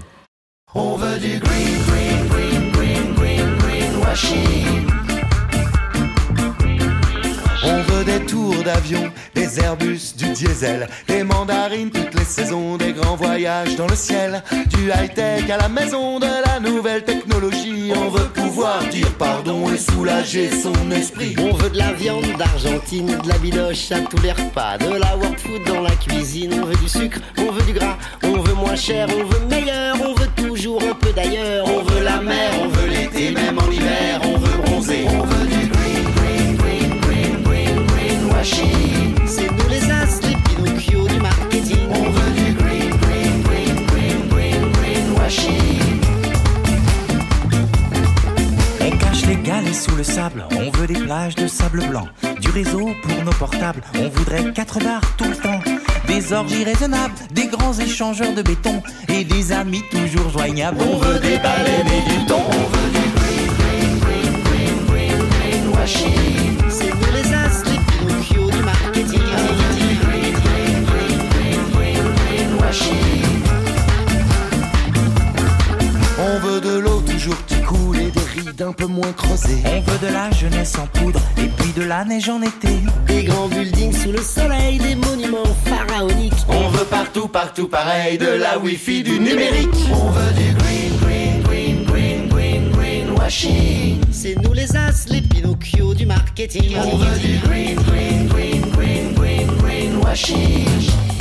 D'avion, 8.69 9.11
des 9.35 9.61
Airbus, 9.61 10.15
du 10.19 10.29
diesel, 10.33 10.89
des 11.07 11.25
mandarines 11.25 11.91
toutes 11.91 12.15
les 12.15 12.25
saisons, 12.27 12.77
des 12.77 12.93
grands 12.93 13.17
voyages 13.17 13.77
dans 13.77 13.87
le 13.87 13.97
ciel, 13.97 14.43
du 14.75 14.91
high-tech 14.91 15.49
à 15.49 15.57
la 15.57 15.71
maison, 15.71 16.19
de 16.21 16.27
la 16.47 16.61
nouvelle 16.61 17.03
technologie. 17.03 17.91
On 17.97 18.11
veut 18.11 18.29
pouvoir 18.29 18.81
dire 18.91 19.11
pardon 19.19 19.73
et 19.73 19.79
soulager 19.79 20.51
son 20.51 20.91
esprit. 20.91 21.35
On 21.39 21.55
veut 21.55 21.71
de 21.71 21.79
la 21.79 21.95
viande 21.95 22.27
d'Argentine, 22.39 23.07
de 23.07 23.29
la 23.29 23.39
bidoche 23.39 23.91
à 23.91 24.01
tous 24.01 24.21
les 24.21 24.33
repas, 24.33 24.77
de 24.77 24.99
la 24.99 25.17
world 25.17 25.39
food 25.39 25.65
dans 25.67 25.81
la 25.81 25.97
cuisine. 25.97 26.53
On 26.63 26.67
veut 26.67 26.77
du 26.77 26.89
sucre, 26.91 27.21
on 27.39 27.51
veut 27.51 27.65
du 27.65 27.73
gras, 27.73 27.97
on 28.23 28.39
veut 28.39 28.55
moins 28.55 28.77
cher, 28.77 29.09
on 29.19 29.25
veut 29.25 29.47
meilleur, 29.49 29.97
on 30.03 30.13
veut 30.13 30.31
toujours 30.37 30.83
un 30.83 30.95
peu 30.95 31.11
d'ailleurs. 31.15 31.65
On 31.67 31.83
veut 31.85 32.05
la 32.05 32.21
mer, 32.21 32.51
on 32.63 32.69
veut 32.69 32.89
l'été, 32.89 33.31
même 33.31 33.59
en 33.59 33.71
hiver, 33.71 34.21
C'est 38.51 39.51
nous 39.51 39.69
les 39.69 39.91
as, 39.91 40.21
les 40.23 40.37
Pinocchio 40.37 41.07
du 41.07 41.21
marketing. 41.21 41.89
On 41.91 42.11
veut 42.11 42.31
du 42.33 42.55
green, 42.55 42.91
green, 42.97 43.43
green, 43.43 43.87
green, 43.87 44.29
green, 44.31 44.73
greenwashing. 44.73 46.01
On 48.81 48.91
cache 48.97 49.27
les 49.27 49.37
galets 49.37 49.75
sous 49.75 49.97
le 49.97 50.03
sable, 50.03 50.45
on 50.53 50.71
veut 50.79 50.87
des 50.87 50.95
plages 50.95 51.35
de 51.35 51.47
sable 51.47 51.87
blanc, 51.89 52.09
du 52.41 52.49
réseau 52.49 52.91
pour 53.03 53.25
nos 53.25 53.33
portables, 53.33 53.83
on 53.99 54.09
voudrait 54.09 54.53
quatre 54.55 54.79
bars 54.79 55.03
tout 55.19 55.29
le 55.29 55.37
temps, 55.37 55.61
des 56.07 56.33
orgies 56.33 56.65
raisonnables, 56.65 57.15
des 57.33 57.49
grands 57.49 57.75
échangeurs 57.79 58.35
de 58.35 58.43
béton 58.43 58.83
et 59.09 59.25
des 59.25 59.53
amis 59.53 59.83
toujours 59.91 60.31
joignables. 60.31 60.79
On 60.81 60.97
veut 60.97 61.19
des 61.19 61.37
baleines 61.39 61.87
et 61.87 62.11
du 62.11 62.27
thon, 62.27 62.41
on 62.49 62.53
veut 62.53 62.91
du 62.93 63.11
green, 63.19 63.47
green, 63.59 63.99
green, 64.01 64.33
green, 64.41 64.79
green. 64.87 65.19
C'est 65.87 66.38
On 76.39 76.41
veut 76.41 76.61
de 76.61 76.79
l'eau 76.79 77.01
toujours 77.01 77.45
qui 77.47 77.61
coule 77.63 77.99
et 77.99 78.11
des 78.13 78.21
rides 78.21 78.63
un 78.63 78.73
peu 78.73 78.87
moins 78.87 79.13
creusées. 79.13 79.61
On 79.65 79.81
veut 79.81 79.99
de 80.07 80.13
la 80.13 80.31
jeunesse 80.31 80.77
en 80.79 80.87
poudre 80.87 81.21
et 81.37 81.49
puis 81.49 81.73
de 81.73 81.83
la 81.83 82.05
neige 82.05 82.29
en 82.29 82.41
été. 82.43 82.69
Des 83.09 83.25
grands 83.25 83.49
buildings 83.49 83.93
sous 83.93 84.13
le 84.13 84.23
soleil, 84.23 84.79
des 84.79 84.95
monuments 84.95 85.53
pharaoniques. 85.65 86.35
On 86.49 86.69
veut 86.69 86.85
partout, 86.85 87.27
partout 87.27 87.67
pareil, 87.67 88.19
de 88.19 88.29
la 88.29 88.57
wifi, 88.57 89.03
du 89.03 89.19
numérique. 89.19 89.75
On 89.91 90.11
veut 90.11 90.33
du 90.35 90.55
green, 90.55 90.97
green, 91.01 91.43
green, 91.43 91.85
green, 91.87 92.29
green, 92.29 92.71
greenwashing. 92.71 94.01
C'est 94.13 94.37
nous 94.41 94.53
les 94.53 94.77
as, 94.77 95.09
les 95.09 95.23
Pinocchio 95.23 95.93
du 95.93 96.07
marketing. 96.07 96.77
On 96.77 96.99
veut 96.99 97.19
du 97.19 97.39
green, 97.39 97.75
green, 97.75 98.29
green, 98.29 98.61
green, 98.71 99.15
green, 99.15 99.47
greenwashing. 99.59 101.18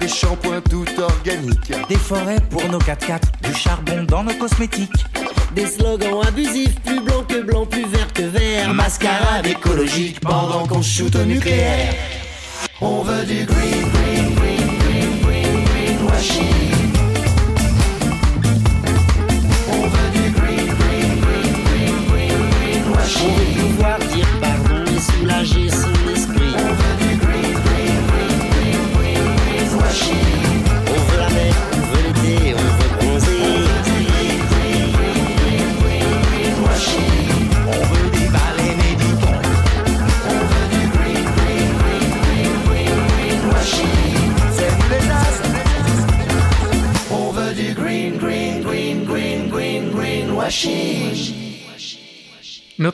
Des 0.00 0.08
shampoings 0.08 0.62
tout 0.62 0.86
organiques. 0.98 1.72
Des 1.88 1.96
forêts 1.96 2.40
pour 2.50 2.66
nos 2.68 2.78
4x4, 2.78 3.20
du 3.42 3.54
charbon 3.54 4.04
dans 4.04 4.24
nos 4.24 4.34
cosmétiques. 4.34 5.04
Des 5.54 5.66
slogans 5.66 6.22
abusifs, 6.26 6.74
plus 6.80 7.00
blanc 7.00 7.24
que 7.28 7.42
blanc, 7.42 7.66
plus 7.66 7.86
vert 7.86 8.12
que 8.12 8.22
vert. 8.22 8.72
Mascarade 8.72 9.46
écologique 9.46 10.20
pendant 10.20 10.66
qu'on 10.66 10.82
shoot 10.82 11.14
au 11.14 11.24
nucléaire. 11.24 11.94
On 12.80 13.02
veut 13.02 13.24
du 13.24 13.44
green, 13.44 13.90
green, 13.92 14.34
green, 14.34 14.78
green, 14.78 15.20
green, 15.22 15.64
greenwashing. 15.64 16.54
On 16.54 16.59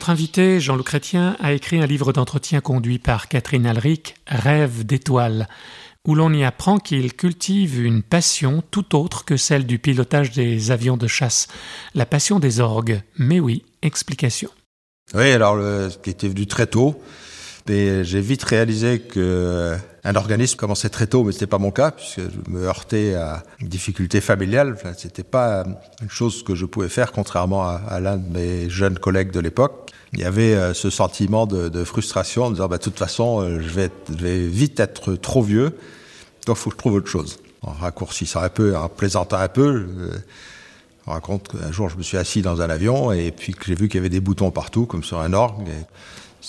Notre 0.07 0.21
invité, 0.21 0.61
Jean-Luc 0.61 0.85
Chrétien, 0.85 1.35
a 1.41 1.51
écrit 1.51 1.81
un 1.81 1.85
livre 1.85 2.13
d'entretien 2.13 2.61
conduit 2.61 2.97
par 2.97 3.27
Catherine 3.27 3.65
Alric, 3.65 4.15
Rêve 4.25 4.85
d'étoiles, 4.85 5.49
où 6.07 6.15
l'on 6.15 6.31
y 6.31 6.45
apprend 6.45 6.77
qu'il 6.77 7.13
cultive 7.13 7.83
une 7.83 8.03
passion 8.03 8.63
tout 8.71 8.95
autre 8.95 9.25
que 9.25 9.35
celle 9.35 9.65
du 9.65 9.79
pilotage 9.79 10.31
des 10.31 10.71
avions 10.71 10.95
de 10.95 11.07
chasse, 11.07 11.49
la 11.93 12.05
passion 12.05 12.39
des 12.39 12.61
orgues. 12.61 13.01
Mais 13.17 13.41
oui, 13.41 13.65
explication. 13.81 14.49
Oui, 15.13 15.29
alors 15.29 15.57
ce 15.91 15.97
qui 15.97 16.11
était 16.11 16.29
venu 16.29 16.47
très 16.47 16.67
tôt, 16.67 17.03
mais 17.67 18.05
j'ai 18.05 18.21
vite 18.21 18.43
réalisé 18.43 19.01
que 19.01 19.75
un 20.05 20.15
organisme 20.15 20.55
commençait 20.55 20.87
très 20.87 21.07
tôt, 21.07 21.25
mais 21.25 21.33
c'était 21.33 21.47
pas 21.47 21.57
mon 21.57 21.71
cas 21.71 21.91
puisque 21.91 22.21
je 22.21 22.49
me 22.49 22.63
heurtais 22.63 23.15
à 23.15 23.43
une 23.59 23.67
difficulté 23.67 24.21
familiale. 24.21 24.77
C'était 24.97 25.21
pas 25.21 25.65
une 26.01 26.09
chose 26.09 26.43
que 26.43 26.55
je 26.55 26.65
pouvais 26.65 26.87
faire, 26.87 27.11
contrairement 27.11 27.67
à, 27.67 27.99
l'un 27.99 28.15
de 28.15 28.29
mes 28.31 28.69
jeunes 28.69 28.97
collègues 28.97 29.31
de 29.31 29.41
l'époque. 29.41 29.91
Il 30.13 30.19
y 30.19 30.23
avait 30.23 30.55
euh, 30.55 30.73
ce 30.73 30.89
sentiment 30.89 31.45
de, 31.45 31.83
frustration 31.83 32.45
en 32.45 32.51
disant, 32.51 32.67
bah, 32.67 32.77
de 32.77 32.83
toute 32.83 32.97
façon, 32.97 33.41
euh, 33.41 33.59
je 33.61 33.69
vais, 33.69 33.91
je 34.09 34.25
vite 34.25 34.79
être 34.79 35.15
trop 35.15 35.41
vieux, 35.41 35.77
donc 36.45 36.57
faut 36.57 36.69
que 36.69 36.75
je 36.75 36.79
trouve 36.79 36.93
autre 36.93 37.09
chose. 37.09 37.39
En 37.61 37.71
raccourcissant 37.71 38.41
un 38.41 38.49
peu, 38.49 38.77
en 38.77 38.87
plaisantant 38.87 39.37
un 39.37 39.49
peu, 39.49 39.87
je 41.05 41.11
raconte 41.11 41.47
qu'un 41.49 41.71
jour 41.71 41.89
je 41.89 41.97
me 41.97 42.03
suis 42.03 42.17
assis 42.17 42.41
dans 42.41 42.61
un 42.61 42.69
avion 42.69 43.11
et 43.11 43.31
puis 43.31 43.53
que 43.53 43.65
j'ai 43.65 43.75
vu 43.75 43.87
qu'il 43.89 43.97
y 43.97 43.99
avait 43.99 44.09
des 44.09 44.19
boutons 44.19 44.51
partout, 44.51 44.85
comme 44.85 45.03
sur 45.03 45.19
un 45.19 45.33
orgue. 45.33 45.67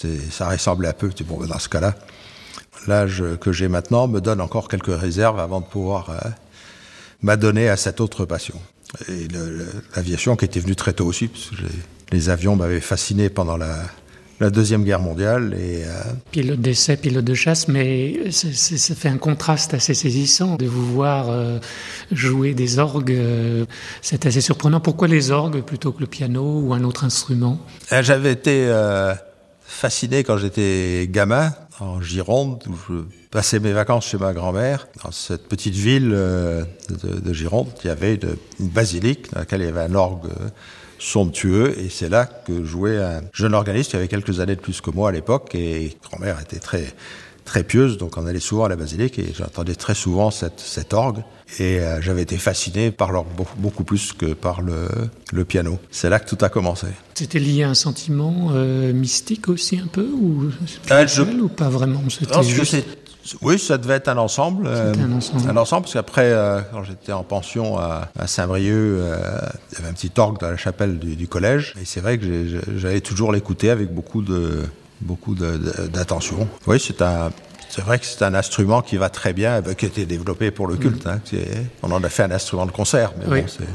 Et 0.05 0.19
ça 0.31 0.49
ressemblait 0.49 0.89
un 0.89 0.93
peu. 0.93 1.11
Bon, 1.27 1.45
dans 1.45 1.59
ce 1.59 1.69
cas-là, 1.69 1.95
l'âge 2.87 3.25
que 3.41 3.53
j'ai 3.53 3.69
maintenant 3.69 4.07
me 4.07 4.21
donne 4.21 4.41
encore 4.41 4.69
quelques 4.69 4.97
réserves 4.97 5.41
avant 5.41 5.61
de 5.61 5.67
pouvoir 5.67 6.11
euh, 6.11 6.29
m'adonner 7.23 7.69
à 7.69 7.77
cette 7.77 8.01
autre 8.01 8.25
passion. 8.25 8.61
Et 9.09 9.29
l'aviation 9.95 10.37
qui 10.37 10.45
était 10.45 10.61
venue 10.61 10.77
très 10.77 10.93
tôt 10.93 11.07
aussi, 11.07 11.29
parce 11.29 11.51
que 11.51 11.57
les 12.13 12.31
avions 12.31 12.57
m'avaient 12.57 12.81
fasciné 12.81 13.29
pendant 13.29 13.57
la, 13.57 13.77
la 14.41 14.51
Deuxième 14.51 14.85
Guerre 14.85 15.01
mondiale. 15.01 15.55
Et, 15.59 15.85
euh... 15.85 15.89
Pilote 16.31 16.61
d'essai, 16.61 16.97
pilote 16.97 17.25
de 17.25 17.35
chasse, 17.35 17.69
mais 17.69 18.31
ça 18.31 18.95
fait 18.95 19.09
un 19.09 19.19
contraste 19.19 19.75
assez 19.75 19.95
saisissant 19.95 20.57
de 20.57 20.67
vous 20.67 20.87
voir 20.93 21.31
euh, 21.31 21.59
jouer 22.13 22.55
des 22.55 22.79
orgues. 22.79 23.13
Euh, 23.13 23.65
c'est 24.03 24.27
assez 24.27 24.41
surprenant. 24.41 24.81
Pourquoi 24.81 25.09
les 25.09 25.31
orgues 25.31 25.63
plutôt 25.63 25.93
que 25.93 26.01
le 26.01 26.07
piano 26.07 26.61
ou 26.61 26.73
un 26.73 26.85
autre 26.85 27.05
instrument? 27.05 27.61
Euh, 27.93 28.03
J'avais 28.03 28.33
été 28.33 28.73
fasciné 29.63 30.25
quand 30.25 30.39
j'étais 30.39 31.09
gamin 31.11 31.53
en 31.81 32.01
Gironde, 32.01 32.65
où 32.69 32.75
je 32.89 32.95
passais 33.31 33.61
mes 33.61 33.73
vacances 33.73 34.07
chez 34.07 34.19
ma 34.19 34.33
grand-mère. 34.33 34.89
Dans 35.05 35.13
cette 35.13 35.47
petite 35.47 35.75
ville 35.75 36.11
de, 36.11 36.65
de, 37.21 37.33
Gironde, 37.33 37.69
il 37.85 37.89
y 37.89 37.91
avait 37.91 38.19
une 38.59 38.69
basilique 38.69 39.33
dans 39.33 39.41
laquelle 39.41 39.61
il 39.61 39.67
y 39.67 39.69
avait 39.69 39.83
un 39.83 39.95
orgue 39.95 40.29
somptueux. 40.99 41.79
Et 41.79 41.89
c'est 41.89 42.09
là 42.09 42.27
que 42.27 42.65
jouait 42.65 42.99
un 42.99 43.23
jeune 43.33 43.55
organiste 43.55 43.91
qui 43.91 43.97
avait 43.97 44.09
quelques 44.09 44.41
années 44.41 44.57
de 44.57 44.61
plus 44.61 44.81
que 44.81 44.91
moi 44.91 45.09
à 45.09 45.13
l'époque. 45.13 45.55
Et 45.55 45.97
grand-mère 46.03 46.41
était 46.41 46.59
très, 46.59 46.85
très 47.49 47.65
pieuse, 47.65 47.97
donc 47.97 48.17
on 48.19 48.27
allait 48.27 48.41
souvent 48.41 48.67
à 48.67 48.69
la 48.69 48.77
basilique 48.77 49.19
et 49.19 49.33
j'entendais 49.37 49.75
très 49.75 49.95
souvent 49.95 50.31
cette, 50.31 50.61
cet 50.61 50.93
orgue. 50.93 51.23
Et 51.59 51.81
euh, 51.81 52.03
j'avais 52.03 52.21
été 52.21 52.37
fasciné 52.37 52.91
par 52.91 53.11
l'orgue 53.11 53.29
beaucoup, 53.57 53.83
plus 53.83 54.13
que 54.13 54.35
par 54.35 54.61
le, 54.61 54.87
le 55.33 55.45
piano. 55.47 55.79
C'est 55.91 56.11
là 56.11 56.21
que 56.21 56.29
tout 56.29 56.45
a 56.45 56.51
commencé. 56.51 56.89
C'était 57.15 57.39
lié 57.39 57.63
à 57.63 57.71
un 57.71 57.75
sentiment 57.75 58.49
euh, 58.53 58.93
mystique 58.93 59.49
aussi 59.49 59.79
un 59.79 59.87
peu 59.87 60.07
ou, 60.07 60.45
euh, 60.91 61.31
ou 61.41 61.49
pas 61.49 61.71
vraiment? 61.71 62.03
Juste... 62.43 62.77
Oui, 63.41 63.59
ça 63.59 63.79
devait 63.79 63.95
être 63.95 64.09
un 64.09 64.19
ensemble. 64.19 64.67
Euh, 64.67 64.93
un 64.95 65.13
ensemble. 65.13 65.51
Un 65.51 65.57
ensemble, 65.57 65.83
parce 65.83 65.95
qu'après, 65.95 66.35
quand 66.71 66.85
j'étais 66.85 67.13
en 67.13 67.25
pension 67.25 67.79
à, 67.79 68.11
Saint-Brieuc, 68.27 68.99
il 69.73 69.75
y 69.75 69.81
avait 69.81 69.89
un 69.89 69.95
petit 69.95 70.13
orgue 70.19 70.39
dans 70.39 70.51
la 70.51 70.57
chapelle 70.59 70.99
du, 70.99 71.29
collège. 71.29 71.75
Et 71.81 71.87
c'est 71.87 72.01
vrai 72.01 72.19
que 72.19 72.27
j'allais 72.77 73.01
toujours 73.01 73.33
l'écouter 73.33 73.71
avec 73.71 73.93
beaucoup 73.93 74.21
de 74.21 74.65
beaucoup 75.01 75.35
d'attention. 75.35 76.49
Oui, 76.67 76.79
c'est 76.81 77.03
un. 77.03 77.31
C'est 77.71 77.83
vrai 77.83 77.99
que 77.99 78.07
c'est 78.07 78.23
un 78.23 78.35
instrument 78.35 78.81
qui 78.81 78.97
va 78.97 79.11
très 79.11 79.35
bien, 79.35 79.61
qui 79.63 79.85
a 79.85 79.89
été 79.89 80.07
développé 80.07 80.51
pour 80.51 80.67
le 80.67 80.77
culte. 80.77 81.05
Mm. 81.05 81.09
Hein, 81.09 81.21
on 81.83 81.93
en 81.93 82.03
a 82.03 82.09
fait 82.09 82.23
un 82.23 82.31
instrument 82.31 82.65
de 82.65 82.71
concert, 82.71 83.13
mais 83.19 83.43
bon, 83.43 83.47
c'est 83.47 83.67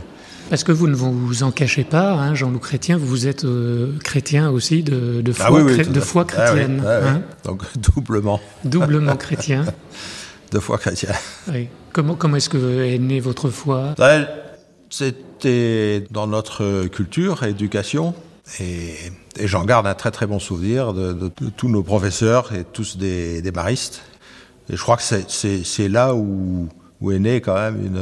parce 0.49 0.63
que 0.63 0.71
vous 0.71 0.87
ne 0.87 0.95
vous 0.95 1.43
en 1.43 1.51
cachez 1.51 1.83
pas, 1.83 2.11
hein, 2.11 2.35
Jean-Loup 2.35 2.59
Chrétien, 2.59 2.97
vous 2.97 3.27
êtes 3.27 3.45
euh, 3.45 3.97
chrétien 4.03 4.51
aussi 4.51 4.83
de, 4.83 5.21
de 5.21 5.33
ah 5.39 5.47
foi, 5.47 5.63
de 5.63 5.99
foi 5.99 6.25
chrétienne. 6.25 6.83
Ah 6.85 6.99
hein? 7.07 7.21
Donc 7.45 7.63
doublement. 7.77 8.39
Doublement 8.63 9.15
chrétien. 9.15 9.65
de 10.51 10.59
foi 10.59 10.77
chrétien. 10.77 11.09
Comment, 11.91 12.15
comment 12.15 12.37
est-ce 12.37 12.49
que 12.49 12.83
est 12.83 12.99
née 12.99 13.19
votre 13.19 13.49
foi? 13.49 13.95
C'était 14.89 16.05
dans 16.11 16.27
notre 16.27 16.85
culture, 16.87 17.43
éducation. 17.43 18.13
Et, 18.59 18.95
j'en 19.39 19.65
garde 19.65 19.87
un 19.87 19.95
très 19.95 20.11
très 20.11 20.27
bon 20.27 20.39
souvenir 20.39 20.93
de, 20.93 21.29
tous 21.29 21.69
nos 21.69 21.83
professeurs 21.83 22.53
et 22.53 22.63
tous 22.63 22.97
des, 22.97 23.41
des 23.41 23.51
maristes. 23.51 24.03
Et 24.69 24.75
je 24.75 24.81
crois 24.81 24.97
que 24.97 25.03
c'est 25.03 25.89
là 25.89 26.15
où, 26.15 26.69
est 27.11 27.19
né 27.19 27.41
quand 27.41 27.55
même 27.55 27.99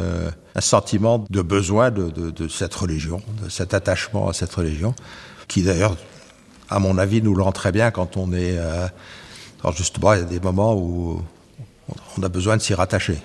un 0.53 0.61
sentiment 0.61 1.25
de 1.29 1.41
besoin 1.41 1.89
de, 1.91 2.47
cette 2.47 2.73
religion, 2.73 3.21
de 3.43 3.49
cet 3.49 3.73
attachement 3.73 4.29
à 4.29 4.33
cette 4.33 4.53
religion, 4.53 4.93
qui 5.47 5.63
d'ailleurs, 5.63 5.97
à 6.69 6.79
mon 6.79 6.97
avis, 6.97 7.21
nous 7.21 7.35
le 7.35 7.41
rend 7.41 7.51
très 7.51 7.71
bien 7.71 7.91
quand 7.91 8.17
on 8.17 8.31
est... 8.31 8.57
Euh, 8.57 8.87
alors 9.63 9.75
justement, 9.75 10.13
il 10.13 10.19
y 10.19 10.23
a 10.23 10.25
des 10.25 10.39
moments 10.39 10.75
où 10.75 11.21
on 12.17 12.23
a 12.23 12.29
besoin 12.29 12.57
de 12.57 12.61
s'y 12.61 12.73
rattacher. 12.73 13.17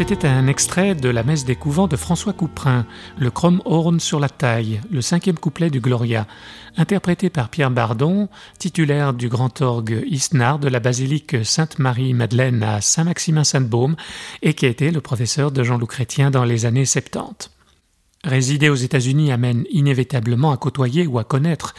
C'était 0.00 0.26
un 0.26 0.46
extrait 0.46 0.94
de 0.94 1.10
la 1.10 1.22
messe 1.22 1.44
des 1.44 1.56
couvents 1.56 1.86
de 1.86 1.94
François 1.94 2.32
Couperin, 2.32 2.86
le 3.18 3.30
Chrome 3.30 3.60
Horn 3.66 4.00
sur 4.00 4.18
la 4.18 4.30
taille, 4.30 4.80
le 4.90 5.02
cinquième 5.02 5.38
couplet 5.38 5.68
du 5.68 5.82
Gloria, 5.82 6.26
interprété 6.78 7.28
par 7.28 7.50
Pierre 7.50 7.70
Bardon, 7.70 8.30
titulaire 8.58 9.12
du 9.12 9.28
grand 9.28 9.60
orgue 9.60 10.02
Isnard 10.06 10.58
de 10.58 10.68
la 10.68 10.80
basilique 10.80 11.44
Sainte-Marie-Madeleine 11.44 12.62
à 12.62 12.80
Saint-Maximin-Sainte-Baume 12.80 13.94
et 14.40 14.54
qui 14.54 14.64
a 14.64 14.70
été 14.70 14.90
le 14.90 15.02
professeur 15.02 15.52
de 15.52 15.62
Jean-Loup 15.62 15.86
Chrétien 15.86 16.30
dans 16.30 16.44
les 16.44 16.64
années 16.64 16.86
70. 16.86 17.50
Résider 18.24 18.70
aux 18.70 18.76
États-Unis 18.76 19.32
amène 19.32 19.66
inévitablement 19.70 20.50
à 20.50 20.56
côtoyer 20.56 21.06
ou 21.06 21.18
à 21.18 21.24
connaître 21.24 21.74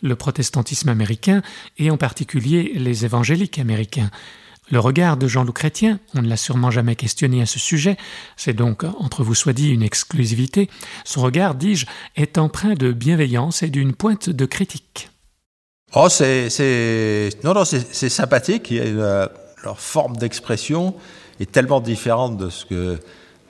le 0.00 0.14
protestantisme 0.14 0.90
américain 0.90 1.42
et 1.78 1.90
en 1.90 1.96
particulier 1.96 2.70
les 2.76 3.04
évangéliques 3.04 3.58
américains. 3.58 4.10
Le 4.70 4.78
regard 4.78 5.16
de 5.18 5.28
Jean-Loup 5.28 5.52
Chrétien, 5.52 6.00
on 6.14 6.22
ne 6.22 6.28
l'a 6.28 6.38
sûrement 6.38 6.70
jamais 6.70 6.96
questionné 6.96 7.42
à 7.42 7.46
ce 7.46 7.58
sujet, 7.58 7.98
c'est 8.36 8.54
donc, 8.54 8.84
entre 8.98 9.22
vous 9.22 9.34
soit 9.34 9.52
dit, 9.52 9.70
une 9.70 9.82
exclusivité, 9.82 10.70
son 11.04 11.20
regard, 11.20 11.54
dis-je, 11.54 11.86
est 12.16 12.38
empreint 12.38 12.74
de 12.74 12.92
bienveillance 12.92 13.62
et 13.62 13.68
d'une 13.68 13.94
pointe 13.94 14.30
de 14.30 14.46
critique. 14.46 15.10
Oh, 15.94 16.08
c'est, 16.08 16.48
non, 17.44 17.52
non, 17.52 17.64
c'est, 17.64 18.08
sympathique, 18.08 18.70
une, 18.70 19.28
leur 19.64 19.78
forme 19.78 20.16
d'expression 20.16 20.94
est 21.40 21.52
tellement 21.52 21.80
différente 21.80 22.38
de 22.38 22.48
ce 22.48 22.64
que 22.64 22.98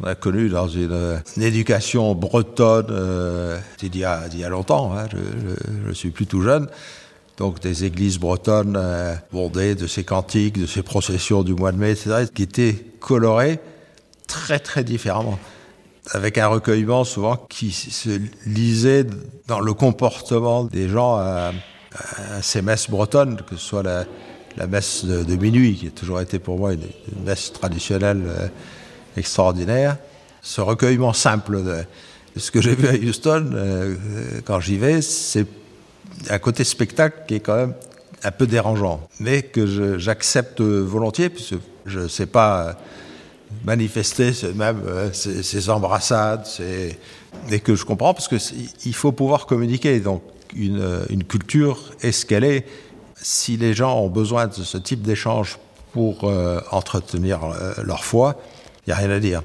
on 0.03 0.07
a 0.07 0.17
connu 0.17 0.49
dans 0.49 0.67
une, 0.67 1.21
éducation 1.41 2.15
bretonne 2.17 2.89
euh, 2.91 3.59
il, 3.81 3.97
y 3.97 4.05
a, 4.05 4.23
il 4.33 4.39
y 4.41 4.45
a 4.45 4.49
longtemps, 4.49 4.93
hein, 4.93 5.07
je, 5.13 5.89
ne 5.89 5.93
suis 5.93 6.11
plus 6.11 6.27
tout 6.27 6.43
jeune. 6.43 6.69
Donc 7.37 7.61
des 7.61 7.85
églises 7.85 8.19
bretonnes 8.19 8.77
euh, 8.77 9.15
bondées 9.33 9.75
de 9.75 9.87
ces 9.87 10.05
cantiques, 10.05 10.61
de 10.61 10.67
ces 10.67 10.83
processions 10.83 11.43
du 11.43 11.55
mois 11.55 11.73
de 11.73 11.79
mai, 11.79 11.93
etc., 11.93 12.27
qui 12.33 12.45
étaient 12.45 12.75
colorées 13.01 13.59
très 14.29 14.59
très 14.59 14.85
différemment, 14.85 15.39
avec 16.13 16.39
un 16.39 16.47
recueillement 16.47 17.05
souvent 17.05 17.37
qui 17.37 17.73
se 17.73 18.21
lisait 18.47 19.05
dans 19.49 19.61
le 19.61 19.75
comportement 19.75 20.65
des 20.65 20.89
gens 20.89 21.17
à, 21.17 21.53
ces 22.43 22.63
messes 22.63 22.91
bretonnes, 22.91 23.41
que 23.49 23.57
ce 23.57 23.65
soit 23.65 23.83
la, 23.83 24.67
messe 24.67 25.05
de, 25.05 25.37
minuit, 25.37 25.77
qui 25.77 25.87
a 25.89 25.91
toujours 25.91 26.21
été 26.21 26.39
pour 26.39 26.59
moi 26.59 26.73
une, 26.73 26.87
messe 27.25 27.53
traditionnelle. 27.53 28.23
Euh, 28.27 28.49
extraordinaire. 29.17 29.97
Ce 30.43 30.61
recueillement 30.61 31.13
simple 31.13 31.63
de, 31.63 31.85
ce 32.37 32.51
que 32.51 32.61
j'ai 32.61 32.75
vu 32.75 32.89
à 32.89 32.93
Houston, 32.93 33.51
euh, 33.55 33.97
quand 34.45 34.61
j'y 34.61 34.77
vais, 34.77 35.01
c'est 35.03 35.47
un 36.31 36.39
côté 36.39 36.65
spectacle 36.65 37.23
qui 37.27 37.35
est 37.35 37.41
quand 37.41 37.57
même 37.57 37.75
un 38.23 38.31
peu 38.31 38.47
dérangeant, 38.47 39.07
mais 39.21 39.43
que 39.43 39.99
j'accepte 39.99 40.61
volontiers, 40.61 41.29
puisque 41.29 41.57
je 41.85 42.01
ne 42.01 42.09
sais 42.09 42.27
pas 42.27 42.77
manifester 43.65 44.33
même 44.55 44.81
euh, 44.87 45.13
ces, 45.13 45.71
embrassades, 45.71 46.47
et 47.51 47.61
que 47.61 47.75
je 47.75 47.85
comprends, 47.85 48.15
parce 48.15 48.29
qu'il 48.29 48.95
faut 48.95 49.13
pouvoir 49.13 49.47
communiquer. 49.47 50.01
Donc 50.01 50.23
une, 50.57 51.05
une 51.11 51.25
culture 51.25 51.79
est. 52.03 52.65
Si 53.17 53.57
les 53.57 53.73
gens 53.73 54.01
ont 54.01 54.11
besoin 54.11 54.49
de 54.49 54.53
ce 54.53 54.77
type 54.77 55.01
d'échange 55.01 55.59
pour 55.93 56.25
euh, 56.25 56.61
entretenir 56.73 57.41
leur 57.83 58.05
foi, 58.05 58.37
il 58.87 58.91
n'y 58.91 58.93
a 58.93 58.97
rien 58.97 59.11
à 59.11 59.19
dire. 59.19 59.43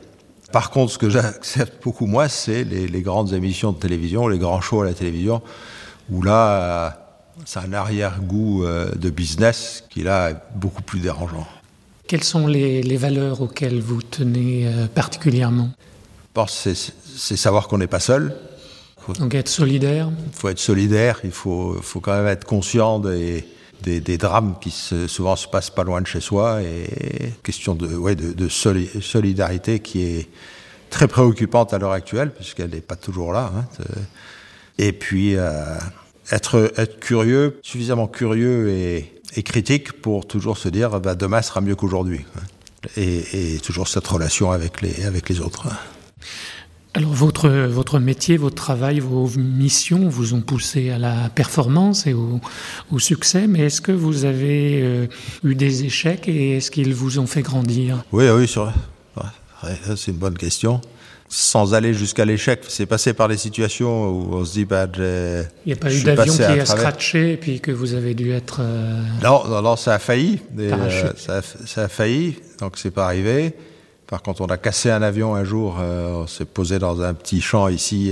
Par 0.51 0.71
contre, 0.71 0.91
ce 0.93 0.97
que 0.97 1.09
j'accepte 1.09 1.83
beaucoup 1.83 2.07
moins, 2.07 2.27
c'est 2.27 2.63
les, 2.63 3.01
grandes 3.01 3.33
émissions 3.33 3.71
de 3.71 3.77
télévision, 3.77 4.27
les 4.27 4.39
grands 4.39 4.61
shows 4.61 4.81
à 4.81 4.85
la 4.85 4.93
télévision, 4.93 5.41
où 6.11 6.21
là, 6.21 7.09
c'est 7.45 7.59
un 7.59 7.73
arrière-goût 7.73 8.63
euh, 8.63 8.91
de 8.95 9.09
business 9.09 9.83
qui 9.89 10.03
là 10.03 10.31
est 10.31 10.37
beaucoup 10.55 10.81
plus 10.81 10.99
dérangeant. 10.99 11.47
Quelles 12.07 12.23
sont 12.23 12.47
les, 12.47 12.97
valeurs 12.97 13.41
auxquelles 13.41 13.81
vous 13.81 14.01
tenez 14.01 14.67
euh, 14.67 14.87
particulièrement? 14.87 15.69
Je 15.77 16.33
pense 16.33 16.67
c'est 17.15 17.37
savoir 17.37 17.67
qu'on 17.67 17.77
n'est 17.77 17.87
pas 17.87 17.99
seul. 17.99 18.35
Donc 19.19 19.33
être 19.33 19.49
solidaire 19.49 20.11
Il 20.27 20.33
faut 20.33 20.49
être 20.49 20.59
solidaire, 20.59 21.19
il 21.23 21.31
faut, 21.31 21.77
faut 21.81 21.99
quand 21.99 22.15
même 22.15 22.27
être 22.27 22.45
conscient 22.45 22.99
des, 22.99 23.47
des, 23.81 24.17
drames 24.17 24.55
qui 24.59 24.71
souvent 24.71 25.35
se 25.35 25.47
passent 25.47 25.69
pas 25.69 25.83
loin 25.83 26.01
de 26.01 26.07
chez 26.07 26.19
soi 26.19 26.61
et 26.61 27.33
question 27.43 27.75
de, 27.75 27.87
ouais, 27.87 28.15
de, 28.15 28.47
solidarité 28.47 29.79
qui 29.79 30.03
est 30.03 30.29
très 30.89 31.07
préoccupante 31.07 31.73
à 31.73 31.79
l'heure 31.79 31.91
actuelle 31.91 32.31
puisqu'elle 32.31 32.71
n'est 32.71 32.81
pas 32.81 32.95
toujours 32.95 33.33
là. 33.33 33.51
Hein, 33.55 33.65
et 34.77 34.93
puis 34.93 35.35
euh, 35.35 35.75
être, 36.31 36.71
être 36.77 36.99
curieux, 36.99 37.59
suffisamment 37.61 38.07
curieux 38.07 38.69
et, 38.69 39.13
critique 39.43 39.93
pour 40.01 40.27
toujours 40.27 40.57
se 40.57 40.67
dire 40.67 40.99
bah, 40.99 41.15
demain 41.15 41.41
sera 41.41 41.61
mieux 41.61 41.75
qu'aujourd'hui. 41.75 42.25
Et, 42.97 43.55
et, 43.55 43.59
toujours 43.59 43.87
cette 43.87 44.07
relation 44.07 44.51
avec 44.51 44.81
les, 44.81 45.05
avec 45.05 45.29
les 45.29 45.39
autres. 45.39 45.67
Alors 46.95 47.13
votre, 47.13 47.49
votre 47.49 47.99
métier, 47.99 48.37
votre 48.37 48.55
travail, 48.55 48.99
vos 48.99 49.29
missions 49.37 50.09
vous 50.09 50.33
ont 50.33 50.41
poussé 50.41 50.89
à 50.89 50.97
la 50.97 51.29
performance 51.29 52.07
et 52.07 52.13
au, 52.13 52.41
succès, 52.97 53.45
mais 53.47 53.59
est-ce 53.59 53.79
que 53.79 53.91
vous 53.91 54.25
avez 54.25 54.81
euh, 54.81 55.05
eu 55.43 55.53
des 55.53 55.83
échecs 55.85 56.27
et 56.27 56.57
est-ce 56.57 56.71
qu'ils 56.71 56.95
vous 56.95 57.19
ont 57.19 57.27
fait 57.27 57.43
grandir? 57.43 58.03
Oui, 58.11 58.25
oui, 58.29 58.51
c'est 59.95 60.11
une 60.11 60.17
bonne 60.17 60.37
question. 60.37 60.81
Sans 61.31 61.75
aller 61.75 61.93
jusqu'à 61.93 62.25
l'échec, 62.25 62.61
c'est 62.69 62.87
passé 62.87 63.13
par 63.13 63.27
des 63.27 63.37
situations 63.37 64.09
où 64.09 64.33
on 64.33 64.45
se 64.45 64.53
dit, 64.53 64.65
bah, 64.65 64.87
il 64.97 65.45
n'y 65.67 65.73
a 65.73 65.75
pas 65.75 65.93
eu 65.93 66.01
d'avion 66.01 66.33
qui 66.33 66.41
a 66.41 66.65
scratché 66.65 67.33
et 67.33 67.37
puis 67.37 67.59
que 67.59 67.69
vous 67.69 67.93
avez 67.93 68.15
dû 68.15 68.31
être. 68.31 68.61
Euh, 68.61 69.03
non, 69.21 69.43
non, 69.47 69.61
non, 69.61 69.75
ça 69.75 69.93
a 69.93 69.99
failli. 69.99 70.39
Euh, 70.57 71.11
ça, 71.17 71.37
a, 71.37 71.41
ça, 71.43 71.83
a, 71.83 71.87
failli, 71.87 72.39
donc 72.59 72.79
c'est 72.79 72.89
pas 72.89 73.05
arrivé. 73.05 73.53
Par 74.07 74.23
contre, 74.23 74.41
on 74.41 74.47
a 74.47 74.57
cassé 74.57 74.89
un 74.89 75.03
avion 75.03 75.35
un 75.35 75.43
jour, 75.43 75.77
euh, 75.79 76.23
on 76.23 76.25
s'est 76.25 76.45
posé 76.45 76.79
dans 76.79 76.99
un 77.01 77.13
petit 77.13 77.41
champ 77.41 77.67
ici, 77.67 78.11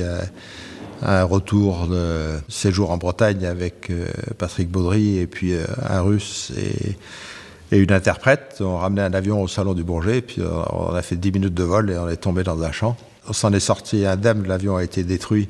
un 1.01 1.23
retour 1.23 1.87
de 1.87 2.35
séjour 2.49 2.91
en 2.91 2.97
Bretagne 2.97 3.47
avec 3.47 3.91
Patrick 4.37 4.69
Baudry 4.69 5.17
et 5.17 5.25
puis 5.25 5.55
un 5.89 6.01
russe 6.01 6.51
et, 6.55 7.75
et, 7.75 7.79
une 7.79 7.93
interprète. 7.93 8.57
On 8.59 8.77
ramenait 8.77 9.01
un 9.01 9.13
avion 9.15 9.41
au 9.41 9.47
salon 9.47 9.73
du 9.73 9.83
Bourget, 9.83 10.21
puis 10.21 10.43
on 10.71 10.93
a 10.93 11.01
fait 11.01 11.15
10 11.15 11.31
minutes 11.31 11.55
de 11.55 11.63
vol 11.63 11.89
et 11.89 11.97
on 11.97 12.07
est 12.09 12.17
tombé 12.17 12.43
dans 12.43 12.61
un 12.61 12.71
champ. 12.71 12.95
On 13.27 13.33
s'en 13.33 13.51
est 13.53 13.59
sorti 13.59 14.05
indemne, 14.05 14.47
l'avion 14.47 14.77
a 14.77 14.83
été 14.83 15.03
détruit 15.03 15.49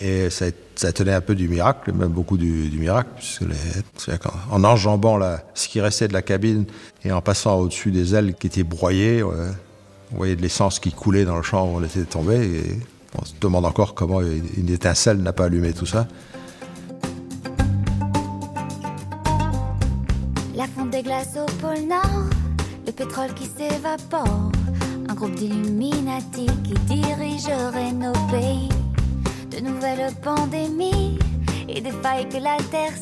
et 0.00 0.28
ça, 0.30 0.92
tenait 0.92 1.14
un 1.14 1.20
peu 1.20 1.34
du 1.34 1.48
miracle, 1.48 1.92
même 1.92 2.10
beaucoup 2.10 2.36
du, 2.36 2.70
miracle, 2.78 3.10
puisque 3.18 3.42
en 4.50 4.64
enjambant 4.64 5.18
ce 5.54 5.68
qui 5.68 5.80
restait 5.80 6.08
de 6.08 6.12
la 6.12 6.22
cabine 6.22 6.66
et 7.04 7.10
en 7.10 7.20
passant 7.20 7.58
au-dessus 7.58 7.90
des 7.90 8.14
ailes 8.14 8.34
qui 8.34 8.46
étaient 8.46 8.62
broyées, 8.62 9.22
on 10.12 10.16
voyait 10.16 10.36
de 10.36 10.42
l'essence 10.42 10.78
qui 10.78 10.92
coulait 10.92 11.24
dans 11.24 11.36
le 11.36 11.42
champ 11.42 11.66
où 11.66 11.76
on 11.76 11.84
était 11.84 12.04
tombé. 12.04 12.36
Et 12.36 12.80
on 13.20 13.24
se 13.24 13.32
demande 13.40 13.64
encore 13.64 13.94
comment 13.94 14.20
une 14.20 14.70
étincelle 14.70 15.18
n'a 15.18 15.32
pas 15.32 15.46
allumé 15.46 15.72
tout 15.72 15.86
ça. 15.86 16.06
La 20.54 20.66
fonte 20.66 20.90
des 20.90 21.02
glaces 21.02 21.36
au 21.36 21.46
pôle 21.60 21.86
Nord, 21.88 22.30
le 22.86 22.92
pétrole 22.92 23.32
qui 23.34 23.46
s'évapore, 23.46 24.50
groupe 25.18 25.34
d'illuminati 25.34 26.46
qui 26.62 26.74
dirigerait 26.86 27.92
nos 27.92 28.12
pays 28.30 28.68
de 29.50 29.58
nouvelles 29.58 30.12
pandémies 30.22 31.18
et 31.68 31.80
des 31.80 31.90
failles 31.90 32.28
que 32.28 32.36
la 32.38 32.56
terre. 32.70 32.92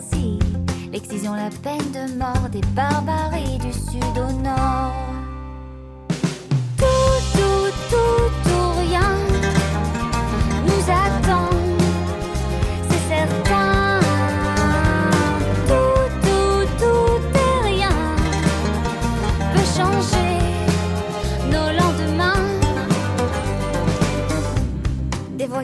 L'excision, 0.92 1.34
la 1.34 1.50
peine 1.62 1.90
de 1.92 2.16
mort 2.16 2.48
des 2.50 2.62
barbaries 2.74 3.58
du 3.58 3.70
sud 3.70 4.16
au 4.16 4.32
nord. 4.40 4.94
Tout, 6.78 7.18
tout, 7.34 7.70
tout, 7.90 8.30
tout, 8.44 8.65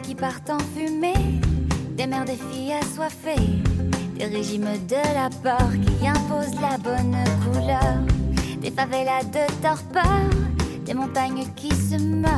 qui 0.01 0.15
partent 0.15 0.51
en 0.51 0.59
des 0.77 2.07
mères, 2.07 2.25
des 2.25 2.37
filles 2.51 2.73
assoiffées, 2.81 3.63
des 4.17 4.25
régimes 4.25 4.69
de 4.89 4.97
la 5.15 5.29
peur 5.43 5.69
qui 5.71 6.07
imposent 6.07 6.61
la 6.61 6.79
bonne 6.79 7.17
couleur, 7.45 7.99
des 8.61 8.71
favelas 8.71 9.25
de 9.25 9.45
torpeur, 9.61 10.31
des 10.87 10.95
montagnes 10.95 11.47
qui 11.57 11.71
se 11.75 11.97
meurent, 11.97 12.31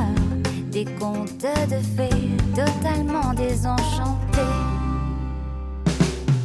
des 0.71 0.85
contes 0.99 1.45
de 1.69 1.79
fées 1.95 2.29
totalement 2.55 3.33
désenchantés. 3.33 4.51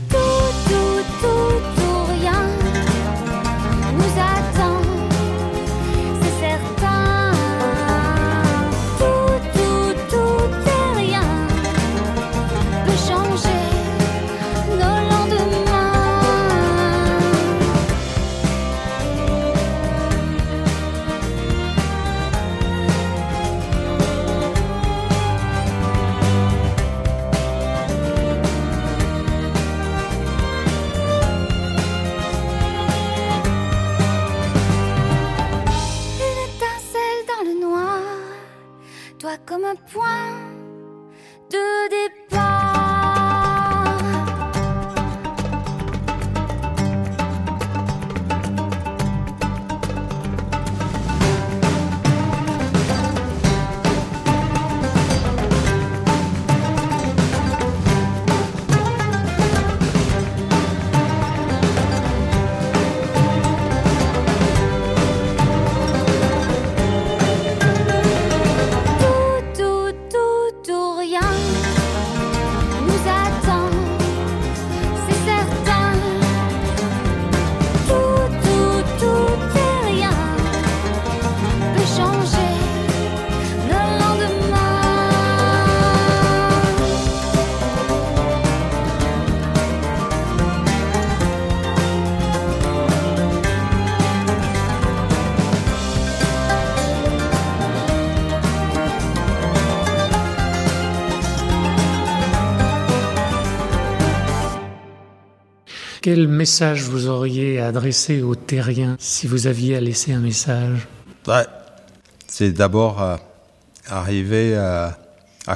Tout, 0.09 0.53
tout, 0.67 1.03
tout, 1.21 1.61
tout, 1.77 2.05
rien. 2.21 2.43
Nous 3.95 4.15
attend, 4.19 4.40
Quel 106.13 106.27
message 106.27 106.83
vous 106.83 107.07
auriez 107.07 107.61
adressé 107.61 108.21
aux 108.21 108.35
terriens 108.35 108.97
si 108.99 109.29
vous 109.29 109.47
aviez 109.47 109.77
à 109.77 109.81
laisser 109.81 110.13
un 110.13 110.19
message? 110.19 110.89
C'est 112.27 112.51
d'abord 112.51 113.01
euh, 113.01 113.17
arriver 113.87 114.57
à, 114.57 114.99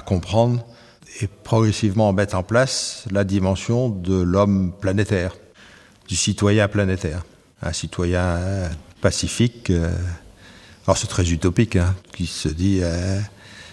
comprendre 0.07 0.65
et 1.21 1.27
progressivement 1.27 2.13
mettre 2.13 2.37
en 2.37 2.45
place 2.45 3.05
la 3.11 3.25
dimension 3.25 3.89
de 3.89 4.15
l'homme 4.15 4.73
planétaire, 4.81 5.35
du 6.07 6.15
citoyen 6.15 6.69
planétaire. 6.69 7.25
Un 7.61 7.73
citoyen 7.73 8.39
pacifique, 9.01 9.71
euh, 9.71 9.91
alors 10.87 10.97
c'est 10.97 11.09
très 11.09 11.29
utopique, 11.33 11.75
hein, 11.75 11.97
qui 12.13 12.27
se 12.27 12.49
dit 12.49 12.79
euh, 12.81 13.19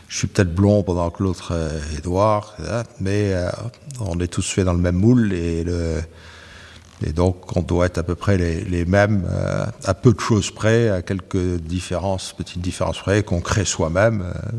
je 0.08 0.18
suis 0.18 0.28
peut-être 0.28 0.56
blond 0.56 0.82
pendant 0.82 1.12
que 1.12 1.22
l'autre 1.22 1.54
est 1.96 2.04
noir, 2.04 2.56
mais 3.00 3.36
on 4.00 4.20
est 4.20 4.30
tous 4.30 4.50
faits 4.50 4.66
dans 4.66 4.74
le 4.74 4.80
même 4.80 4.96
moule 4.96 5.32
et 5.32 5.64
le, 5.64 6.02
et 7.06 7.12
donc, 7.12 7.56
on 7.56 7.62
doit 7.62 7.88
être 7.88 7.98
à 7.98 8.04
peu 8.04 8.16
près 8.16 8.38
les, 8.38 8.86
mêmes, 8.86 9.26
euh, 9.30 9.66
à 9.86 9.94
peu 9.94 10.14
de 10.14 10.20
choses 10.20 10.52
près, 10.52 10.90
à 10.90 11.02
quelques 11.02 11.58
différences, 11.60 12.34
petites 12.34 12.62
différences 12.62 13.00
près, 13.00 13.24
qu'on 13.24 13.42
crée 13.42 13.66
soi-même. 13.66 14.22
Euh, 14.22 14.52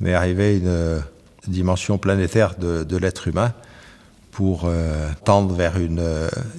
mais 0.00 0.14
arriver 0.14 0.44
à 0.44 0.52
une, 0.52 0.66
euh, 0.66 1.00
dimension 1.48 1.98
planétaire 1.98 2.54
de, 2.58 2.96
l'être 2.96 3.28
humain 3.28 3.52
pour 4.30 4.68
tendre 5.24 5.54
vers 5.54 5.78
une, 5.78 6.02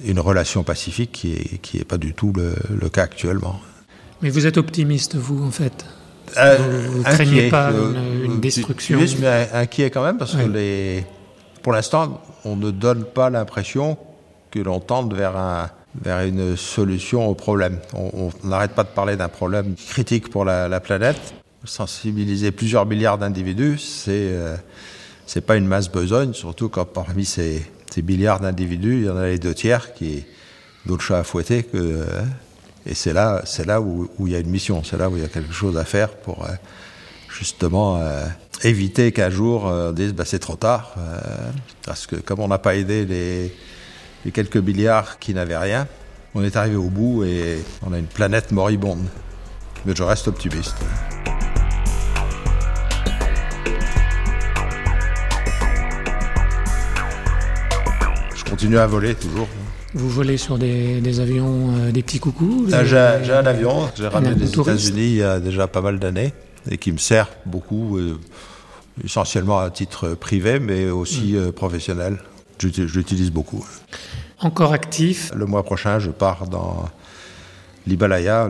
une, 0.04 0.20
relation 0.20 0.62
pacifique 0.62 1.12
qui 1.12 1.30
n'est 1.32 1.58
qui 1.58 1.78
est 1.78 1.84
pas 1.84 1.98
du 1.98 2.14
tout 2.14 2.32
le, 2.32 2.88
cas 2.88 3.02
actuellement. 3.02 3.60
Mais 4.22 4.30
vous 4.30 4.46
êtes 4.46 4.56
optimiste, 4.56 5.16
vous, 5.16 5.44
en 5.44 5.50
fait? 5.50 5.84
Vous 6.28 6.98
ne 6.98 7.02
craignez 7.02 7.50
pas 7.50 7.72
une, 8.24 8.40
destruction 8.40 9.00
mais 9.20 9.48
inquiet 9.52 9.90
quand 9.90 10.04
même, 10.04 10.18
parce 10.18 10.36
que 10.36 10.46
les, 10.46 11.04
pour 11.62 11.72
l'instant, 11.72 12.22
on 12.44 12.54
ne 12.54 12.70
donne 12.70 13.04
pas 13.04 13.28
l'impression 13.28 13.98
que 14.50 14.58
l'on 14.58 14.80
tente 14.80 15.12
vers, 15.12 15.36
un, 15.36 15.70
vers 16.02 16.20
une 16.20 16.56
solution 16.56 17.28
au 17.28 17.34
problème. 17.34 17.78
On 17.94 18.30
n'arrête 18.44 18.72
pas 18.72 18.84
de 18.84 18.88
parler 18.88 19.16
d'un 19.16 19.28
problème 19.28 19.74
critique 19.74 20.30
pour 20.30 20.44
la, 20.44 20.80
planète. 20.80 21.34
Sensibiliser 21.64 22.52
plusieurs 22.52 22.86
milliards 22.86 23.18
d'individus, 23.18 23.78
c'est 23.78 24.28
euh, 24.30 24.56
pas 25.46 25.56
une 25.56 25.66
masse 25.66 25.90
besogne, 25.90 26.32
surtout 26.32 26.68
quand 26.68 26.84
parmi 26.84 27.24
ces, 27.24 27.66
ces 27.90 28.02
milliards 28.02 28.40
d'individus, 28.40 28.98
il 29.00 29.06
y 29.06 29.10
en 29.10 29.16
a 29.16 29.26
les 29.26 29.38
deux 29.38 29.54
tiers 29.54 29.92
qui 29.94 30.24
d'autres 30.84 31.02
chats 31.02 31.18
à 31.18 31.24
fouetter 31.24 31.66
euh, 31.74 32.22
et 32.88 32.94
c'est 32.94 33.12
là 33.12 33.42
là 33.66 33.80
où, 33.80 34.08
il 34.20 34.28
y 34.28 34.36
a 34.36 34.38
une 34.38 34.50
mission, 34.50 34.84
c'est 34.84 34.96
là 34.96 35.10
où 35.10 35.16
il 35.16 35.22
y 35.22 35.24
a 35.24 35.28
quelque 35.28 35.52
chose 35.52 35.76
à 35.76 35.84
faire 35.84 36.10
pour 36.10 36.44
euh, 36.44 36.50
justement 37.28 38.00
éviter 38.62 39.10
qu'un 39.10 39.28
jour 39.28 39.64
on 39.64 39.90
dise 39.90 40.14
bah, 40.14 40.24
c'est 40.24 40.38
trop 40.38 40.54
tard 40.54 40.94
parce 41.84 42.06
que 42.06 42.16
comme 42.16 42.40
on 42.40 42.48
n'a 42.48 42.58
pas 42.58 42.76
aidé 42.76 43.04
les 43.04 43.52
les 44.26 44.32
quelques 44.32 44.56
milliards 44.56 45.20
qui 45.20 45.32
n'avaient 45.34 45.56
rien. 45.56 45.86
On 46.34 46.42
est 46.42 46.56
arrivé 46.56 46.74
au 46.74 46.90
bout 46.90 47.22
et 47.22 47.62
on 47.86 47.92
a 47.92 47.98
une 47.98 48.08
planète 48.08 48.50
moribonde. 48.50 49.06
Mais 49.86 49.94
je 49.94 50.02
reste 50.02 50.26
optimiste. 50.26 50.74
Je 58.34 58.44
continue 58.50 58.78
à 58.78 58.86
voler 58.88 59.14
toujours. 59.14 59.46
Vous 59.94 60.10
volez 60.10 60.36
sur 60.36 60.58
des, 60.58 61.20
avions, 61.20 61.76
euh, 61.76 61.92
des 61.92 62.02
petits 62.02 62.18
coucous 62.18 62.66
ah, 62.72 62.84
J'ai 62.84 62.98
un 62.98 63.46
avion 63.46 63.86
que 63.86 63.98
j'ai 63.98 64.08
ramené 64.08 64.34
des 64.34 64.50
États-Unis 64.50 65.06
il 65.06 65.16
y 65.16 65.22
a 65.22 65.38
déjà 65.38 65.68
pas 65.68 65.80
mal 65.80 66.00
d'années 66.00 66.34
et 66.68 66.78
qui 66.78 66.90
me 66.90 66.98
sert 66.98 67.28
beaucoup, 67.46 67.96
euh, 67.96 68.18
essentiellement 69.04 69.60
à 69.60 69.70
titre 69.70 70.14
privé, 70.14 70.58
mais 70.58 70.90
aussi 70.90 71.36
euh, 71.36 71.52
professionnel. 71.52 72.18
Je 72.58 72.98
l'utilise 72.98 73.30
beaucoup. 73.30 73.64
Encore 74.40 74.72
actif? 74.72 75.32
Le 75.34 75.46
mois 75.46 75.62
prochain, 75.62 75.98
je 75.98 76.10
pars 76.10 76.46
dans 76.46 76.88
l'Himalaya, 77.86 78.48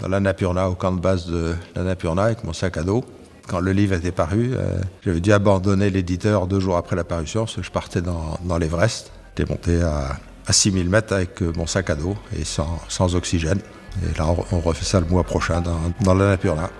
dans 0.00 0.08
l'Annapurna, 0.08 0.68
au 0.68 0.74
camp 0.74 0.92
de 0.92 1.00
base 1.00 1.26
de 1.26 1.54
l'Annapurna, 1.74 2.24
avec 2.24 2.44
mon 2.44 2.52
sac 2.52 2.76
à 2.76 2.82
dos. 2.82 3.04
Quand 3.48 3.60
le 3.60 3.72
livre 3.72 3.94
était 3.94 4.12
paru, 4.12 4.52
euh, 4.54 4.78
j'avais 5.04 5.20
dû 5.20 5.32
abandonner 5.32 5.90
l'éditeur 5.90 6.46
deux 6.46 6.60
jours 6.60 6.76
après 6.76 6.96
la 6.96 7.04
parution, 7.04 7.44
parce 7.44 7.56
que 7.56 7.62
je 7.62 7.70
partais 7.70 8.00
dans, 8.00 8.38
dans 8.44 8.56
l'Everest. 8.56 9.10
J'étais 9.36 9.50
monté 9.50 9.82
à, 9.82 10.16
à 10.46 10.52
6000 10.52 10.88
mètres 10.88 11.12
avec 11.12 11.42
euh, 11.42 11.52
mon 11.56 11.66
sac 11.66 11.90
à 11.90 11.94
dos 11.94 12.16
et 12.38 12.44
sans, 12.44 12.80
sans 12.88 13.14
oxygène. 13.14 13.58
Et 14.02 14.18
là, 14.18 14.26
on, 14.52 14.60
refait 14.60 14.84
ça 14.84 15.00
le 15.00 15.06
mois 15.06 15.24
prochain 15.24 15.60
dans, 15.60 15.78
dans 16.00 16.14
l'Annapurna. 16.14 16.70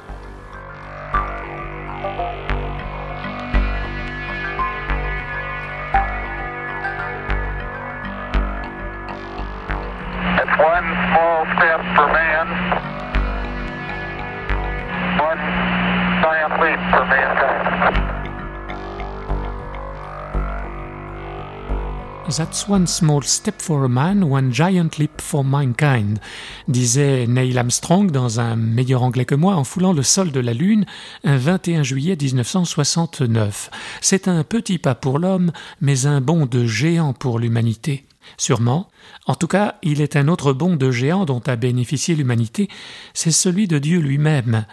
That's 22.37 22.67
one 22.67 22.87
small 22.87 23.23
step 23.23 23.61
for 23.61 23.85
a 23.85 23.89
man, 23.89 24.25
one 24.25 24.53
giant 24.53 24.97
leap 24.99 25.21
for 25.21 25.45
mankind, 25.45 26.19
disait 26.67 27.27
Neil 27.27 27.59
Armstrong 27.59 28.11
dans 28.11 28.41
un 28.41 28.57
meilleur 28.57 29.03
anglais 29.03 29.27
que 29.27 29.35
moi 29.35 29.55
en 29.55 29.65
foulant 29.65 29.93
le 29.93 30.03
sol 30.03 30.33
de 30.33 30.41
la 30.41 30.55
Lune 30.55 30.87
un 31.25 31.37
21 31.37 31.83
juillet 31.83 32.17
1969. 32.19 33.71
C'est 34.01 34.29
un 34.29 34.45
petit 34.45 34.79
pas 34.79 34.95
pour 34.95 35.19
l'homme, 35.19 35.53
mais 35.83 36.07
un 36.07 36.23
bond 36.23 36.47
de 36.47 36.67
géant 36.67 37.13
pour 37.13 37.39
l'humanité. 37.39 38.07
Sûrement. 38.39 38.89
En 39.27 39.35
tout 39.35 39.49
cas, 39.49 39.77
il 39.83 40.01
est 40.01 40.17
un 40.17 40.29
autre 40.29 40.55
bond 40.55 40.77
de 40.77 40.91
géant 40.91 41.27
dont 41.27 41.43
a 41.47 41.57
bénéficié 41.57 42.15
l'humanité, 42.15 42.69
c'est 43.13 43.31
celui 43.31 43.69
de 43.69 43.79
Dieu 43.79 44.01
lui-même. 44.01 44.65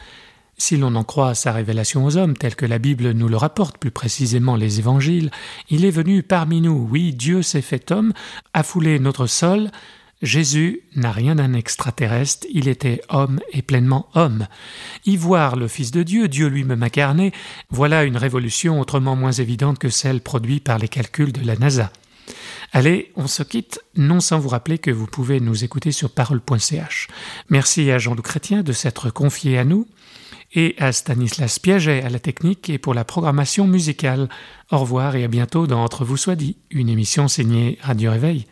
Si 0.62 0.76
l'on 0.76 0.93
en 0.95 1.06
croit 1.06 1.36
sa 1.36 1.54
révélation 1.54 2.06
aux 2.06 2.17
hommes, 2.17 2.36
telle 2.36 2.56
que 2.56 2.65
la 2.65 2.80
Bible 2.80 3.12
nous 3.12 3.30
le 3.30 3.38
rapporte, 3.38 3.78
plus 3.78 3.91
précisément 3.91 4.58
les 4.58 4.80
évangiles, 4.80 5.32
il 5.69 5.86
est 5.86 5.89
venu 5.89 6.22
parmi 6.22 6.60
nous, 6.60 6.88
oui, 6.91 7.13
Dieu 7.13 7.41
s'est 7.41 7.62
fait 7.62 7.91
homme, 7.91 8.12
a 8.54 8.62
foulé 8.62 9.00
notre 9.00 9.26
sol, 9.26 9.72
Jésus 10.22 10.82
n'a 10.98 11.13
rien 11.13 11.36
d'un 11.36 11.54
extraterrestre, 11.54 12.45
il 12.52 12.67
était 12.67 13.02
homme 13.08 13.39
et 13.54 13.62
pleinement 13.62 14.10
homme. 14.15 14.48
Y 15.06 15.15
voir 15.15 15.56
le 15.56 15.69
Fils 15.69 15.91
de 15.91 16.04
Dieu, 16.04 16.28
Dieu 16.28 16.48
lui-même 16.48 16.84
incarné, 16.84 17.32
voilà 17.69 18.04
une 18.04 18.17
révolution 18.17 18.82
autrement 18.82 19.15
moins 19.15 19.32
évidente 19.32 19.80
que 19.80 19.89
celle 19.89 20.19
produite 20.19 20.65
par 20.65 20.78
les 20.78 20.89
calculs 20.89 21.32
de 21.32 21.48
la 21.48 21.56
NASA. 21.56 21.89
Allez, 22.74 23.13
on 23.15 23.28
se 23.28 23.43
quitte, 23.43 23.80
non 23.95 24.19
sans 24.19 24.39
vous 24.39 24.50
rappeler 24.50 24.78
que 24.78 24.91
vous 24.91 25.08
pouvez 25.08 25.39
nous 25.39 25.63
écouter 25.63 25.93
sur 25.93 26.12
parole.ch. 26.12 27.08
Merci 27.50 27.89
à 27.91 27.98
Jean-Loup 27.98 28.22
Chrétien 28.22 28.62
de 28.62 28.74
s'être 28.74 29.10
confié 29.10 29.58
à 29.58 29.63
nous 29.63 29.88
et 30.53 30.75
à 30.77 30.91
Stanislas 30.91 31.59
Piaget 31.59 32.03
à 32.03 32.09
la 32.09 32.19
technique 32.19 32.69
et 32.69 32.77
pour 32.77 32.93
la 32.93 33.05
programmation 33.05 33.67
musicale. 33.67 34.29
Au 34.71 34.77
revoir 34.79 35.15
et 35.15 35.23
à 35.23 35.27
bientôt 35.27 35.67
dans 35.67 35.83
Entre 35.83 36.05
vous 36.05 36.17
soit 36.17 36.35
dit, 36.35 36.57
une 36.69 36.89
émission 36.89 37.27
signée 37.27 37.77
Radio 37.81 38.12
Réveil. 38.12 38.45